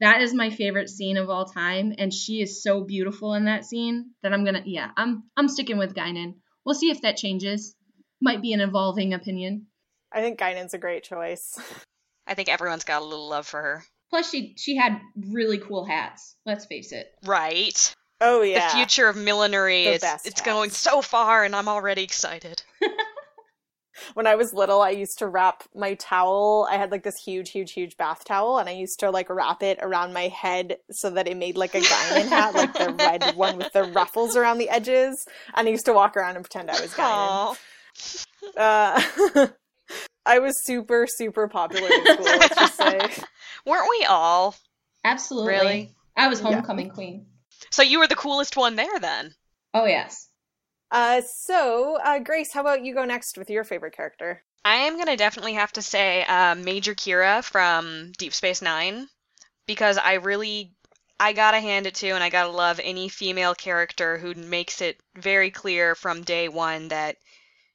that 0.00 0.22
is 0.22 0.34
my 0.34 0.50
favorite 0.50 0.88
scene 0.88 1.16
of 1.16 1.28
all 1.28 1.46
time. 1.46 1.94
And 1.98 2.12
she 2.12 2.40
is 2.40 2.62
so 2.62 2.84
beautiful 2.84 3.34
in 3.34 3.44
that 3.46 3.64
scene 3.64 4.10
that 4.22 4.32
I'm 4.32 4.44
gonna 4.44 4.62
yeah, 4.64 4.90
I'm 4.96 5.24
I'm 5.36 5.48
sticking 5.48 5.78
with 5.78 5.94
Guinan. 5.94 6.34
We'll 6.64 6.74
see 6.74 6.90
if 6.90 7.02
that 7.02 7.16
changes. 7.16 7.74
Might 8.20 8.42
be 8.42 8.52
an 8.52 8.60
evolving 8.60 9.14
opinion. 9.14 9.66
I 10.12 10.20
think 10.20 10.38
Guinan's 10.38 10.74
a 10.74 10.78
great 10.78 11.04
choice. 11.04 11.58
I 12.26 12.34
think 12.34 12.48
everyone's 12.48 12.84
got 12.84 13.02
a 13.02 13.04
little 13.04 13.28
love 13.28 13.46
for 13.46 13.60
her. 13.60 13.84
Plus, 14.10 14.30
she 14.30 14.54
she 14.56 14.76
had 14.76 15.00
really 15.16 15.58
cool 15.58 15.84
hats. 15.84 16.36
Let's 16.46 16.66
face 16.66 16.92
it. 16.92 17.06
Right. 17.24 17.94
Oh 18.20 18.42
yeah. 18.42 18.68
The 18.68 18.76
future 18.76 19.08
of 19.08 19.16
millinery. 19.16 19.84
The 19.84 19.94
it's 19.94 20.26
it's 20.26 20.40
going 20.42 20.70
so 20.70 21.02
far, 21.02 21.44
and 21.44 21.54
I'm 21.54 21.68
already 21.68 22.02
excited. 22.02 22.62
when 24.14 24.26
I 24.26 24.34
was 24.34 24.52
little, 24.52 24.82
I 24.82 24.90
used 24.90 25.18
to 25.18 25.26
wrap 25.26 25.64
my 25.74 25.94
towel. 25.94 26.68
I 26.70 26.76
had 26.76 26.90
like 26.90 27.02
this 27.02 27.16
huge, 27.16 27.50
huge, 27.50 27.72
huge 27.72 27.96
bath 27.96 28.24
towel, 28.24 28.58
and 28.58 28.68
I 28.68 28.72
used 28.72 29.00
to 29.00 29.10
like 29.10 29.30
wrap 29.30 29.62
it 29.62 29.78
around 29.80 30.12
my 30.12 30.28
head 30.28 30.78
so 30.90 31.10
that 31.10 31.28
it 31.28 31.36
made 31.36 31.56
like 31.56 31.74
a 31.74 31.80
Guinan 31.80 32.28
hat, 32.28 32.54
like 32.54 32.72
the 32.74 32.92
red 32.92 33.24
one 33.36 33.58
with 33.58 33.72
the 33.72 33.84
ruffles 33.84 34.36
around 34.36 34.58
the 34.58 34.68
edges. 34.68 35.26
And 35.54 35.68
I 35.68 35.70
used 35.70 35.86
to 35.86 35.92
walk 35.92 36.16
around 36.16 36.36
and 36.36 36.44
pretend 36.44 36.70
I 36.70 36.80
was 36.80 36.94
Guinan. 36.94 37.56
Uh, 38.56 39.48
I 40.26 40.38
was 40.40 40.62
super, 40.64 41.06
super 41.08 41.48
popular 41.48 41.88
in 41.90 42.04
school, 42.04 42.24
let's 42.24 42.54
just 42.54 42.76
say. 42.76 42.98
Weren't 43.66 43.88
we 43.98 44.04
all? 44.04 44.54
Absolutely. 45.04 45.52
Really? 45.52 45.94
I 46.16 46.28
was 46.28 46.40
homecoming 46.40 46.88
yeah. 46.88 46.92
queen. 46.92 47.26
So 47.70 47.82
you 47.82 47.98
were 47.98 48.06
the 48.06 48.14
coolest 48.14 48.56
one 48.56 48.76
there 48.76 48.98
then? 49.00 49.34
Oh, 49.72 49.86
yes. 49.86 50.27
Uh, 50.90 51.20
so, 51.20 51.98
uh, 52.02 52.18
Grace, 52.18 52.52
how 52.52 52.62
about 52.62 52.84
you 52.84 52.94
go 52.94 53.04
next 53.04 53.36
with 53.36 53.50
your 53.50 53.64
favorite 53.64 53.96
character? 53.96 54.42
I 54.64 54.76
am 54.76 54.94
going 54.94 55.06
to 55.06 55.16
definitely 55.16 55.54
have 55.54 55.72
to 55.72 55.82
say 55.82 56.24
uh, 56.24 56.54
Major 56.54 56.94
Kira 56.94 57.44
from 57.44 58.12
Deep 58.18 58.34
Space 58.34 58.62
Nine 58.62 59.08
because 59.66 59.98
I 59.98 60.14
really 60.14 60.72
I 61.20 61.32
gotta 61.32 61.60
hand 61.60 61.86
it 61.86 61.96
to 61.96 62.10
and 62.10 62.22
I 62.22 62.30
gotta 62.30 62.50
love 62.50 62.80
any 62.82 63.08
female 63.08 63.54
character 63.54 64.18
who 64.18 64.34
makes 64.34 64.80
it 64.80 65.00
very 65.16 65.50
clear 65.50 65.94
from 65.94 66.22
day 66.22 66.48
one 66.48 66.88
that 66.88 67.16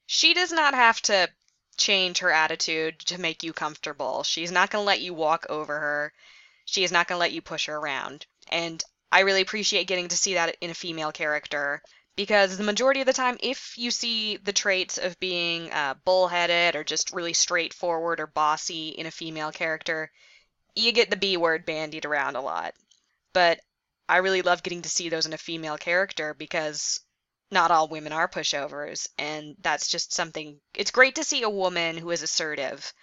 she 0.06 0.34
does 0.34 0.52
not 0.52 0.74
have 0.74 1.02
to 1.04 1.30
change 1.78 2.20
her 2.20 2.32
attitude 2.32 3.00
to 3.00 3.20
make 3.20 3.44
you 3.44 3.54
comfortable. 3.54 4.24
She's 4.24 4.52
not 4.52 4.70
going 4.70 4.84
to 4.84 4.86
let 4.86 5.02
you 5.02 5.14
walk 5.14 5.46
over 5.50 5.80
her. 5.80 6.14
She 6.66 6.84
is 6.84 6.92
not 6.92 7.08
going 7.08 7.18
to 7.18 7.20
let 7.20 7.32
you 7.32 7.42
push 7.42 7.66
her 7.66 7.76
around. 7.76 8.26
And 8.50 8.84
I 9.12 9.22
really 9.22 9.42
appreciate 9.42 9.88
getting 9.88 10.08
to 10.10 10.18
see 10.18 10.36
that 10.36 10.56
in 10.62 10.70
a 10.70 10.76
female 10.76 11.12
character 11.12 11.82
because 12.16 12.58
the 12.58 12.64
majority 12.64 13.00
of 13.00 13.08
the 13.08 13.14
time, 13.14 13.38
if 13.40 13.78
you 13.78 13.92
see 13.92 14.38
the 14.38 14.54
traits 14.54 14.98
of 14.98 15.20
being 15.20 15.72
uh, 15.72 15.96
bullheaded 16.06 16.76
or 16.76 16.84
just 16.84 17.12
really 17.12 17.34
straightforward 17.34 18.20
or 18.20 18.28
bossy 18.28 18.90
in 18.90 19.06
a 19.06 19.12
female 19.12 19.52
character, 19.52 20.12
you 20.76 20.92
get 20.92 21.10
the 21.10 21.18
B 21.18 21.38
word 21.38 21.66
bandied 21.66 22.06
around 22.06 22.36
a 22.36 22.42
lot. 22.42 22.74
But 23.34 23.60
I 24.08 24.18
really 24.18 24.42
love 24.42 24.64
getting 24.64 24.84
to 24.84 24.90
see 24.90 25.10
those 25.10 25.26
in 25.26 25.34
a 25.34 25.38
female 25.38 25.78
character 25.78 26.34
because 26.34 27.00
not 27.52 27.72
all 27.72 27.88
women 27.88 28.12
are 28.12 28.28
pushovers, 28.28 29.08
and 29.18 29.56
that's 29.62 29.88
just 29.88 30.14
something. 30.14 30.60
It's 30.74 30.92
great 30.92 31.16
to 31.16 31.24
see 31.24 31.44
a 31.44 31.50
woman 31.50 31.98
who 31.98 32.12
is 32.12 32.22
assertive, 32.22 32.94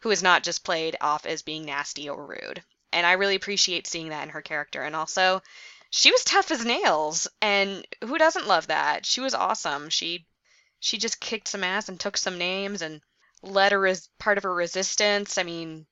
who 0.00 0.10
is 0.10 0.22
not 0.22 0.42
just 0.42 0.64
played 0.64 0.96
off 1.00 1.26
as 1.26 1.42
being 1.42 1.64
nasty 1.64 2.08
or 2.08 2.26
rude. 2.26 2.62
And 2.92 3.06
I 3.06 3.12
really 3.12 3.36
appreciate 3.36 3.86
seeing 3.86 4.08
that 4.08 4.24
in 4.24 4.30
her 4.30 4.42
character. 4.42 4.82
And 4.82 4.96
also, 4.96 5.42
she 5.90 6.12
was 6.12 6.24
tough 6.24 6.50
as 6.50 6.64
nails, 6.64 7.26
and 7.42 7.86
who 8.02 8.16
doesn't 8.16 8.46
love 8.46 8.68
that? 8.68 9.04
She 9.04 9.20
was 9.20 9.34
awesome. 9.34 9.90
She 9.90 10.26
she 10.78 10.96
just 10.96 11.20
kicked 11.20 11.48
some 11.48 11.64
ass 11.64 11.88
and 11.88 11.98
took 12.00 12.16
some 12.16 12.38
names 12.38 12.80
and 12.80 13.02
led 13.42 13.72
a 13.72 13.78
res- 13.78 14.08
part 14.18 14.38
of 14.38 14.44
her 14.44 14.54
resistance. 14.54 15.36
I 15.36 15.42
mean, 15.42 15.86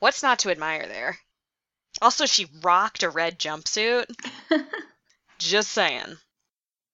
what's 0.00 0.22
not 0.22 0.40
to 0.40 0.50
admire 0.50 0.86
there? 0.86 1.18
Also, 2.02 2.26
she 2.26 2.50
rocked 2.60 3.02
a 3.02 3.08
red 3.08 3.38
jumpsuit. 3.38 4.06
just 5.38 5.70
saying. 5.70 6.18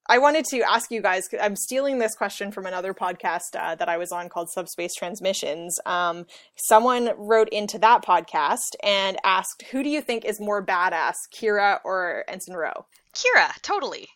I 0.07 0.19
wanted 0.19 0.45
to 0.47 0.63
ask 0.63 0.91
you 0.91 1.01
guys. 1.01 1.29
I'm 1.41 1.55
stealing 1.55 1.99
this 1.99 2.15
question 2.15 2.51
from 2.51 2.67
another 2.67 2.93
podcast 2.93 3.55
uh, 3.57 3.77
that 3.77 3.89
I 3.89 3.99
was 3.99 4.11
on 4.11 4.29
called 4.29 4.51
Subspace 4.51 4.95
Transmissions. 4.95 5.79
Um, 5.87 6.27
someone 6.57 7.11
wrote 7.17 7.49
into 7.51 7.79
that 7.79 8.05
podcast 8.05 8.75
and 8.83 9.17
asked, 9.23 9.63
"Who 9.71 9.83
do 9.83 9.89
you 9.89 10.01
think 10.01 10.25
is 10.25 10.41
more 10.41 10.65
badass, 10.65 11.15
Kira 11.33 11.79
or 11.85 12.25
Ensign 12.27 12.57
Ro?" 12.57 12.87
Kira, 13.15 13.61
totally. 13.63 14.09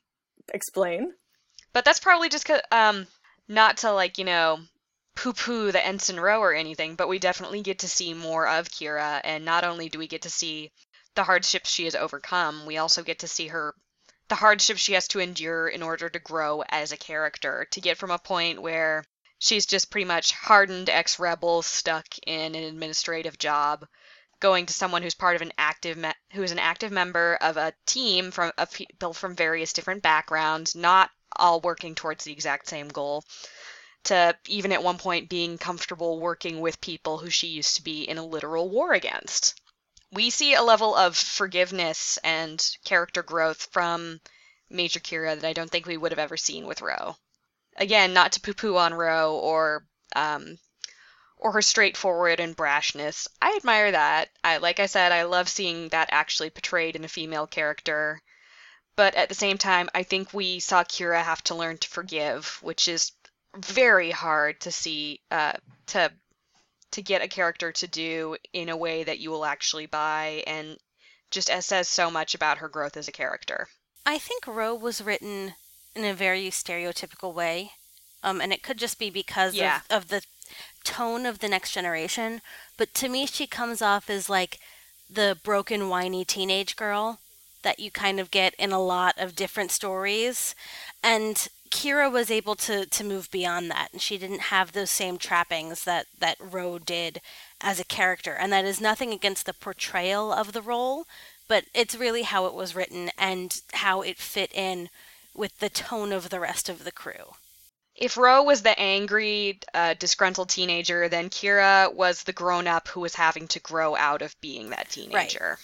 Explain. 0.52 1.12
But 1.73 1.85
that's 1.85 2.00
probably 2.00 2.31
just 2.31 2.50
um, 2.73 3.07
not 3.49 3.78
to 3.78 3.93
like 3.93 4.19
you 4.19 4.25
know 4.25 4.59
poo-poo 5.14 5.71
the 5.71 5.87
Ensign 5.87 6.19
Ro 6.19 6.40
or 6.40 6.52
anything, 6.52 6.97
but 6.97 7.09
we 7.09 7.21
definitely 7.21 7.62
get 7.62 7.78
to 7.81 7.88
see 7.88 8.12
more 8.12 8.49
of 8.49 8.69
Kira, 8.69 9.21
and 9.23 9.45
not 9.45 9.62
only 9.62 9.88
do 9.88 10.00
we 10.00 10.09
get 10.09 10.23
to 10.23 10.31
see 10.31 10.73
the 11.14 11.23
hardships 11.23 11.71
she 11.71 11.85
has 11.85 11.95
overcome, 11.95 12.66
we 12.66 12.76
also 12.76 13.02
get 13.05 13.21
to 13.21 13.28
see 13.28 13.47
her 13.47 13.75
the 14.28 14.35
hardship 14.35 14.76
she 14.78 14.95
has 14.95 15.09
to 15.09 15.21
endure 15.21 15.68
in 15.68 15.83
order 15.83 16.09
to 16.09 16.18
grow 16.18 16.62
as 16.68 16.92
a 16.92 16.97
character, 16.97 17.66
to 17.71 17.80
get 17.80 17.99
from 17.99 18.11
a 18.11 18.18
point 18.18 18.61
where 18.61 19.04
she's 19.38 19.66
just 19.66 19.90
pretty 19.90 20.04
much 20.04 20.33
hardened 20.33 20.88
ex 20.88 21.18
rebel 21.18 21.62
stuck 21.62 22.06
in 22.26 22.54
an 22.54 22.64
administrative 22.64 23.38
job 23.38 23.87
going 24.40 24.66
to 24.66 24.73
someone 24.73 25.02
who's 25.02 25.14
part 25.14 25.37
of 25.37 25.42
an 25.42 25.52
active 25.56 25.97
me- 25.97 26.12
who 26.33 26.42
is 26.42 26.52
an 26.52 26.59
active 26.59 26.92
member 26.92 27.38
of 27.40 27.56
a 27.56 27.73
team 27.87 28.30
from 28.30 28.52
of 28.59 28.73
people 28.73 29.12
from 29.12 29.35
various 29.35 29.73
different 29.73 30.02
backgrounds 30.02 30.75
not 30.75 31.11
all 31.37 31.61
working 31.61 31.95
towards 31.95 32.25
the 32.25 32.33
exact 32.33 32.68
same 32.68 32.88
goal 32.88 33.25
to 34.04 34.37
even 34.47 34.73
at 34.73 34.83
one 34.83 34.99
point 34.99 35.28
being 35.28 35.59
comfortable 35.59 36.21
working 36.21 36.61
with 36.61 36.80
people 36.80 37.18
who 37.18 37.30
she 37.30 37.49
used 37.49 37.76
to 37.76 37.83
be 37.83 38.02
in 38.02 38.18
a 38.18 38.25
literal 38.25 38.68
war 38.68 38.92
against 38.92 39.61
we 40.12 40.30
see 40.30 40.54
a 40.54 40.62
level 40.62 40.94
of 40.94 41.16
forgiveness 41.16 42.18
and 42.22 42.64
character 42.84 43.22
growth 43.22 43.68
from 43.72 44.20
Major 44.70 45.00
Kira 45.00 45.38
that 45.38 45.46
I 45.46 45.52
don't 45.52 45.70
think 45.70 45.86
we 45.86 45.96
would 45.96 46.12
have 46.12 46.18
ever 46.18 46.36
seen 46.36 46.66
with 46.66 46.82
Ro. 46.82 47.16
Again, 47.76 48.12
not 48.12 48.32
to 48.32 48.40
poo-poo 48.40 48.76
on 48.76 48.94
Ro 48.94 49.36
or 49.36 49.86
um, 50.14 50.58
or 51.36 51.52
her 51.52 51.62
straightforward 51.62 52.40
and 52.40 52.56
brashness. 52.56 53.28
I 53.42 53.56
admire 53.56 53.92
that. 53.92 54.30
I 54.42 54.56
like 54.56 54.80
I 54.80 54.86
said, 54.86 55.12
I 55.12 55.25
love 55.25 55.48
seeing 55.48 55.90
that 55.90 56.08
actually 56.10 56.50
portrayed 56.50 56.96
in 56.96 57.04
a 57.04 57.08
female 57.08 57.46
character. 57.46 58.22
But 58.96 59.14
at 59.14 59.28
the 59.28 59.34
same 59.34 59.58
time, 59.58 59.90
I 59.94 60.02
think 60.04 60.32
we 60.32 60.58
saw 60.60 60.82
Kira 60.82 61.22
have 61.22 61.44
to 61.44 61.54
learn 61.54 61.76
to 61.78 61.88
forgive, 61.88 62.58
which 62.62 62.88
is 62.88 63.12
very 63.54 64.10
hard 64.10 64.60
to 64.62 64.72
see 64.72 65.20
uh, 65.30 65.52
to 65.88 66.10
to 66.97 67.03
get 67.03 67.21
a 67.21 67.29
character 67.29 67.71
to 67.71 67.87
do 67.87 68.37
in 68.55 68.71
a 68.71 68.76
way 68.76 69.05
that 69.05 69.19
you 69.19 69.31
will 69.31 69.45
actually 69.45 69.85
buy 69.85 70.43
and 70.47 70.79
just 71.31 71.50
as 71.50 71.67
says 71.67 71.87
so 71.87 72.11
much 72.11 72.35
about 72.35 72.57
her 72.57 72.71
growth 72.71 72.97
as 72.97 73.07
a 73.07 73.12
character. 73.12 73.69
I 74.07 74.17
think 74.17 74.47
Ro 74.47 74.75
was 74.75 75.03
written 75.03 75.53
in 75.95 76.05
a 76.07 76.15
very 76.15 76.49
stereotypical 76.49 77.35
way. 77.35 77.73
Um, 78.23 78.41
and 78.41 78.50
it 78.50 78.62
could 78.62 78.79
just 78.79 78.99
be 78.99 79.11
because 79.11 79.55
yeah. 79.55 79.81
of, 79.91 80.05
of 80.05 80.09
the 80.09 80.23
tone 80.85 81.26
of 81.26 81.41
the 81.41 81.50
next 81.50 81.73
generation. 81.73 82.41
But 82.79 82.95
to 82.95 83.11
me, 83.11 83.26
she 83.26 83.47
comes 83.47 83.83
off 83.83 84.09
as 84.09 84.31
like 84.31 84.59
the 85.11 85.38
broken, 85.45 85.91
whiny 85.91 86.25
teenage 86.25 86.76
girl 86.76 87.21
that 87.62 87.79
you 87.79 87.91
kind 87.91 88.19
of 88.19 88.31
get 88.31 88.55
in 88.55 88.73
a 88.73 88.81
lot 88.81 89.17
of 89.19 89.37
different 89.37 89.71
stories. 89.71 90.55
And 91.03 91.47
Kira 91.76 92.11
was 92.11 92.30
able 92.30 92.54
to 92.56 92.87
to 92.87 93.04
move 93.04 93.30
beyond 93.30 93.71
that, 93.71 93.92
and 93.92 94.00
she 94.00 94.16
didn't 94.16 94.52
have 94.52 94.73
those 94.73 94.90
same 94.90 95.18
trappings 95.18 95.85
that 95.85 96.06
that 96.18 96.38
Ro 96.40 96.78
did 96.78 97.21
as 97.61 97.78
a 97.78 97.85
character. 97.85 98.33
And 98.33 98.50
that 98.50 98.64
is 98.64 98.80
nothing 98.80 99.12
against 99.12 99.45
the 99.45 99.52
portrayal 99.52 100.33
of 100.33 100.52
the 100.54 100.62
role, 100.62 101.04
but 101.49 101.64
it's 101.75 101.95
really 101.95 102.23
how 102.23 102.47
it 102.47 102.54
was 102.54 102.75
written 102.75 103.11
and 103.18 103.61
how 103.75 104.00
it 104.00 104.16
fit 104.16 104.50
in 104.54 104.88
with 105.35 105.59
the 105.59 105.68
tone 105.68 106.12
of 106.12 106.30
the 106.30 106.40
rest 106.40 106.71
of 106.71 106.85
the 106.85 106.92
crew. 106.92 107.35
If 107.95 108.16
Ro 108.16 108.42
was 108.42 108.62
the 108.62 108.78
angry, 108.80 109.61
uh, 109.75 109.95
disgruntled 109.99 110.49
teenager, 110.49 111.11
then 111.11 111.28
Kira 111.28 111.92
was 111.95 112.23
the 112.23 112.33
grown 112.33 112.66
up 112.66 112.88
who 112.88 113.00
was 113.00 113.14
having 113.14 113.49
to 113.49 113.61
grow 113.61 113.95
out 113.97 114.23
of 114.23 114.35
being 114.40 114.71
that 114.71 114.88
teenager. 114.88 115.59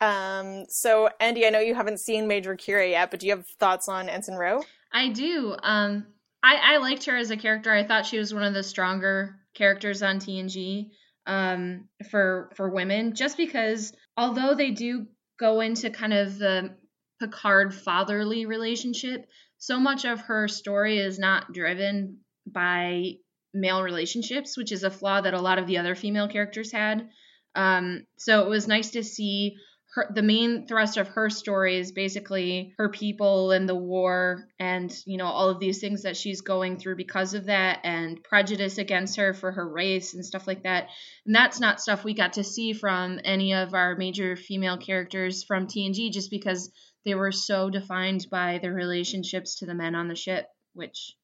Right. 0.00 0.38
Um, 0.40 0.64
so 0.70 1.10
Andi, 1.20 1.46
I 1.46 1.50
know 1.50 1.60
you 1.60 1.74
haven't 1.74 2.00
seen 2.00 2.26
Major 2.26 2.56
Kira 2.56 2.88
yet, 2.88 3.10
but 3.10 3.20
do 3.20 3.26
you 3.26 3.36
have 3.36 3.46
thoughts 3.58 3.86
on 3.88 4.08
Ensign 4.08 4.36
Ro? 4.36 4.62
I 4.92 5.08
do. 5.08 5.56
Um, 5.62 6.06
I, 6.42 6.74
I 6.74 6.76
liked 6.78 7.06
her 7.06 7.16
as 7.16 7.30
a 7.30 7.36
character. 7.36 7.72
I 7.72 7.84
thought 7.84 8.06
she 8.06 8.18
was 8.18 8.32
one 8.32 8.44
of 8.44 8.54
the 8.54 8.62
stronger 8.62 9.36
characters 9.54 10.02
on 10.02 10.18
TNG 10.18 10.90
um, 11.26 11.88
for 12.10 12.50
for 12.56 12.70
women, 12.70 13.14
just 13.14 13.36
because 13.36 13.92
although 14.16 14.54
they 14.54 14.70
do 14.70 15.06
go 15.38 15.60
into 15.60 15.90
kind 15.90 16.12
of 16.12 16.38
the 16.38 16.76
Picard 17.20 17.74
fatherly 17.74 18.46
relationship, 18.46 19.26
so 19.58 19.78
much 19.78 20.04
of 20.04 20.20
her 20.20 20.48
story 20.48 20.98
is 20.98 21.18
not 21.18 21.52
driven 21.52 22.18
by 22.46 23.14
male 23.52 23.82
relationships, 23.82 24.56
which 24.56 24.72
is 24.72 24.84
a 24.84 24.90
flaw 24.90 25.20
that 25.20 25.34
a 25.34 25.40
lot 25.40 25.58
of 25.58 25.66
the 25.66 25.78
other 25.78 25.94
female 25.94 26.28
characters 26.28 26.70
had. 26.70 27.08
Um, 27.54 28.06
so 28.16 28.42
it 28.42 28.48
was 28.48 28.68
nice 28.68 28.92
to 28.92 29.02
see 29.02 29.56
her, 29.94 30.10
the 30.14 30.22
main 30.22 30.66
thrust 30.66 30.96
of 30.96 31.08
her 31.08 31.30
story 31.30 31.78
is 31.78 31.92
basically 31.92 32.74
her 32.76 32.88
people 32.88 33.52
and 33.52 33.68
the 33.68 33.74
war 33.74 34.48
and 34.58 34.94
you 35.06 35.16
know 35.16 35.26
all 35.26 35.48
of 35.48 35.60
these 35.60 35.80
things 35.80 36.02
that 36.02 36.16
she's 36.16 36.42
going 36.42 36.78
through 36.78 36.96
because 36.96 37.34
of 37.34 37.46
that 37.46 37.80
and 37.84 38.22
prejudice 38.22 38.78
against 38.78 39.16
her 39.16 39.32
for 39.32 39.50
her 39.50 39.68
race 39.68 40.14
and 40.14 40.24
stuff 40.24 40.46
like 40.46 40.64
that. 40.64 40.88
And 41.24 41.34
that's 41.34 41.60
not 41.60 41.80
stuff 41.80 42.04
we 42.04 42.14
got 42.14 42.34
to 42.34 42.44
see 42.44 42.72
from 42.72 43.18
any 43.24 43.54
of 43.54 43.74
our 43.74 43.96
major 43.96 44.36
female 44.36 44.76
characters 44.76 45.42
from 45.44 45.66
TNG 45.66 46.12
just 46.12 46.30
because 46.30 46.70
they 47.04 47.14
were 47.14 47.32
so 47.32 47.70
defined 47.70 48.26
by 48.30 48.58
their 48.58 48.74
relationships 48.74 49.56
to 49.56 49.66
the 49.66 49.74
men 49.74 49.94
on 49.94 50.08
the 50.08 50.14
ship 50.14 50.46
which 50.74 51.16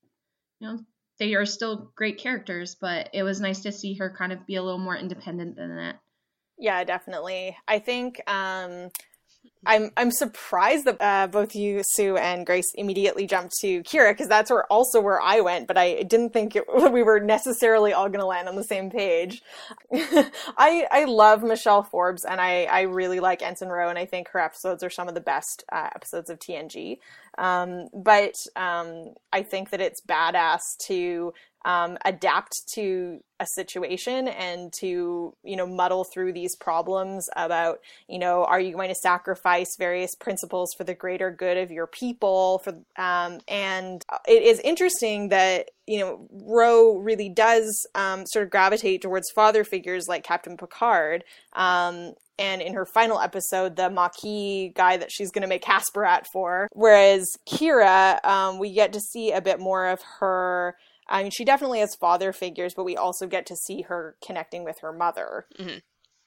you 0.59 0.68
know 0.68 0.78
they 1.18 1.35
are 1.35 1.47
still 1.47 1.92
great 1.94 2.18
characters 2.18 2.76
but 2.80 3.11
it 3.12 3.23
was 3.23 3.40
nice 3.40 3.61
to 3.61 3.73
see 3.73 3.94
her 3.94 4.14
kind 4.16 4.33
of 4.33 4.47
be 4.47 4.56
a 4.56 4.62
little 4.62 4.78
more 4.78 4.97
independent 4.97 5.56
than 5.56 5.76
that 5.76 5.97
yeah, 6.58 6.84
definitely. 6.84 7.56
I 7.66 7.78
think 7.78 8.20
um, 8.28 8.90
I'm 9.66 9.90
I'm 9.96 10.11
surprised 10.11 10.84
that 10.84 10.96
uh, 11.00 11.26
both 11.26 11.54
you, 11.54 11.82
Sue, 11.92 12.16
and 12.16 12.44
Grace 12.44 12.70
immediately 12.75 13.26
jumped 13.26 13.54
to 13.61 13.82
Kira 13.82 14.12
because 14.12 14.28
that's 14.28 14.50
where 14.50 14.64
also 14.70 15.00
where 15.00 15.20
I 15.20 15.40
went, 15.40 15.66
but 15.66 15.78
I 15.78 16.02
didn't 16.02 16.32
think 16.32 16.56
it, 16.56 16.64
we 16.92 17.02
were 17.02 17.20
necessarily 17.20 17.92
all 17.92 18.08
going 18.08 18.20
to 18.20 18.26
land 18.26 18.49
on 18.49 18.56
the 18.56 18.64
same 18.64 18.90
page. 18.90 19.42
I 19.92 20.87
I 20.90 21.04
love 21.04 21.42
Michelle 21.42 21.82
Forbes 21.82 22.25
and 22.25 22.40
I 22.40 22.64
I 22.64 22.82
really 22.82 23.20
like 23.20 23.42
Ensign 23.42 23.68
Ro 23.68 23.88
and 23.88 23.99
I 23.99 24.06
think 24.06 24.28
her 24.28 24.40
episodes 24.40 24.82
are 24.82 24.90
some 24.90 25.08
of 25.08 25.14
the 25.14 25.20
best 25.20 25.64
uh, 25.73 25.88
episodes 25.94 26.30
of 26.30 26.38
TNG. 26.38 26.99
Um, 27.38 27.88
but 27.92 28.34
um, 28.54 29.14
I 29.32 29.42
think 29.42 29.70
that 29.70 29.80
it's 29.80 30.00
badass 30.02 30.61
to 30.87 31.32
um, 31.64 31.97
adapt 32.04 32.52
to 32.75 33.21
a 33.40 33.47
situation 33.54 34.28
and 34.28 34.73
to 34.73 35.35
you 35.42 35.56
know 35.56 35.66
muddle 35.66 36.04
through 36.04 36.33
these 36.33 36.54
problems 36.56 37.28
about 37.37 37.80
you 38.09 38.18
know 38.18 38.44
are 38.44 38.61
you 38.61 38.73
going 38.73 38.88
to 38.88 38.94
sacrifice 38.94 39.75
various 39.76 40.14
principles 40.14 40.71
for 40.76 40.85
the 40.85 40.94
greater 40.94 41.30
good 41.30 41.56
of 41.56 41.71
your 41.71 41.87
people 41.87 42.61
for 42.62 42.75
um, 42.97 43.40
and 43.49 44.04
it 44.28 44.42
is 44.42 44.61
interesting 44.61 45.30
that 45.30 45.71
you 45.87 45.99
know 45.99 46.28
Ro 46.30 46.97
really 46.99 47.28
does 47.28 47.87
um, 47.94 48.25
sort 48.26 48.44
of 48.44 48.50
gravitate 48.50 49.02
towards 49.02 49.30
father 49.35 49.64
figures 49.64 50.06
like 50.09 50.23
Captain 50.23 50.56
Picard 50.56 51.25
um, 51.54 52.12
and 52.38 52.61
in 52.61 52.75
her 52.75 52.85
final 52.85 53.21
episode, 53.21 53.76
the 53.76 53.90
Maquis 53.90 54.73
guy 54.75 54.97
that 54.97 55.12
she's 55.12 55.30
going 55.30 55.42
to 55.42 55.49
make 55.49 55.64
Hasperat 55.64 56.25
for. 56.33 56.68
Whereas 56.73 57.30
Kira, 57.49 58.25
um, 58.25 58.59
we 58.59 58.73
get 58.73 58.92
to 58.94 59.00
see 59.00 59.30
a 59.30 59.40
bit 59.40 59.61
more 59.61 59.87
of 59.87 60.00
her 60.18 60.75
I 61.08 61.23
mean, 61.23 61.32
she 61.32 61.44
definitely 61.44 61.80
has 61.80 61.94
father 61.94 62.32
figures, 62.32 62.75
but 62.75 62.84
we 62.84 62.96
also 62.96 63.26
get 63.26 63.46
to 63.46 63.56
see 63.56 63.82
her 63.82 64.16
connecting 64.25 64.64
with 64.64 64.80
her 64.80 64.92
mother. 64.92 65.46
Mm-hmm. 65.58 65.78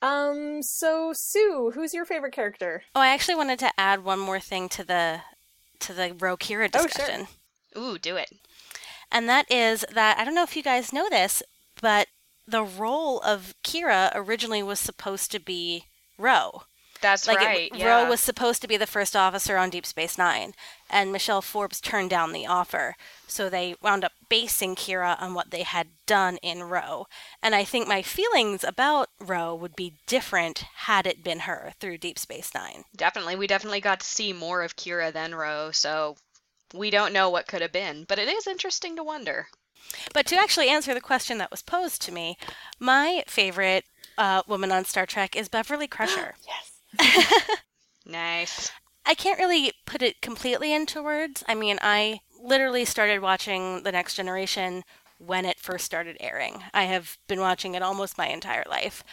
Um, 0.01 0.61
so 0.61 1.11
Sue, 1.15 1.71
who's 1.73 1.93
your 1.93 2.05
favorite 2.05 2.33
character? 2.33 2.83
Oh, 2.95 3.01
I 3.01 3.07
actually 3.07 3.35
wanted 3.35 3.59
to 3.59 3.71
add 3.77 4.03
one 4.03 4.19
more 4.19 4.39
thing 4.39 4.69
to 4.69 4.83
the 4.83 5.21
to 5.79 5.93
the 5.93 6.15
Ro 6.19 6.37
Kira 6.37 6.71
discussion. 6.71 7.27
Oh, 7.75 7.81
sure. 7.81 7.83
Ooh, 7.83 7.97
do 7.97 8.15
it. 8.15 8.29
And 9.11 9.27
that 9.29 9.51
is 9.51 9.85
that 9.93 10.17
I 10.19 10.25
don't 10.25 10.35
know 10.35 10.43
if 10.43 10.55
you 10.55 10.63
guys 10.63 10.93
know 10.93 11.09
this, 11.09 11.41
but 11.81 12.07
the 12.47 12.63
role 12.63 13.19
of 13.21 13.55
Kira 13.63 14.11
originally 14.13 14.63
was 14.63 14.79
supposed 14.79 15.31
to 15.31 15.39
be 15.39 15.85
Ro. 16.17 16.63
That's 17.01 17.27
like 17.27 17.39
right. 17.39 17.71
It, 17.71 17.77
yeah. 17.77 18.03
Ro 18.03 18.09
was 18.09 18.19
supposed 18.19 18.61
to 18.61 18.67
be 18.67 18.77
the 18.77 18.87
first 18.87 19.15
officer 19.15 19.57
on 19.57 19.69
Deep 19.69 19.85
Space 19.85 20.17
Nine, 20.17 20.53
and 20.89 21.11
Michelle 21.11 21.41
Forbes 21.41 21.79
turned 21.79 22.09
down 22.09 22.31
the 22.31 22.45
offer. 22.47 22.95
So 23.27 23.49
they 23.49 23.75
wound 23.81 24.03
up 24.03 24.13
basing 24.29 24.75
Kira 24.75 25.21
on 25.21 25.33
what 25.33 25.51
they 25.51 25.63
had 25.63 25.87
done 26.05 26.37
in 26.37 26.63
Ro. 26.63 27.07
And 27.41 27.55
I 27.55 27.63
think 27.63 27.87
my 27.87 28.01
feelings 28.01 28.63
about 28.63 29.09
Ro 29.19 29.53
would 29.55 29.75
be 29.75 29.93
different 30.05 30.59
had 30.75 31.05
it 31.05 31.23
been 31.23 31.39
her 31.39 31.73
through 31.79 31.99
Deep 31.99 32.17
Space 32.17 32.53
Nine. 32.53 32.85
Definitely. 32.95 33.35
We 33.35 33.47
definitely 33.47 33.81
got 33.81 33.99
to 33.99 34.05
see 34.05 34.33
more 34.33 34.63
of 34.63 34.75
Kira 34.75 35.11
than 35.11 35.35
Ro, 35.35 35.71
so 35.71 36.17
we 36.73 36.89
don't 36.89 37.13
know 37.13 37.29
what 37.29 37.47
could 37.47 37.61
have 37.61 37.71
been, 37.71 38.05
but 38.07 38.19
it 38.19 38.27
is 38.27 38.47
interesting 38.47 38.95
to 38.95 39.03
wonder. 39.03 39.47
But 40.13 40.25
to 40.27 40.35
actually 40.35 40.69
answer 40.69 40.93
the 40.93 41.01
question 41.01 41.37
that 41.37 41.51
was 41.51 41.61
posed 41.61 42.01
to 42.03 42.11
me, 42.11 42.37
my 42.79 43.23
favorite 43.27 43.85
uh, 44.17 44.41
woman 44.47 44.71
on 44.71 44.85
Star 44.85 45.05
Trek 45.05 45.35
is 45.35 45.47
Beverly 45.47 45.87
Crusher. 45.87 46.35
yes. 46.47 46.76
nice. 48.05 48.71
I 49.05 49.13
can't 49.13 49.39
really 49.39 49.71
put 49.85 50.01
it 50.01 50.21
completely 50.21 50.73
into 50.73 51.01
words. 51.01 51.43
I 51.47 51.55
mean, 51.55 51.79
I 51.81 52.19
literally 52.41 52.85
started 52.85 53.21
watching 53.21 53.83
The 53.83 53.91
Next 53.91 54.15
Generation 54.15 54.83
when 55.17 55.45
it 55.45 55.59
first 55.59 55.85
started 55.85 56.17
airing. 56.19 56.63
I 56.73 56.83
have 56.83 57.17
been 57.27 57.39
watching 57.39 57.73
it 57.75 57.81
almost 57.81 58.17
my 58.17 58.27
entire 58.27 58.63
life. 58.69 59.03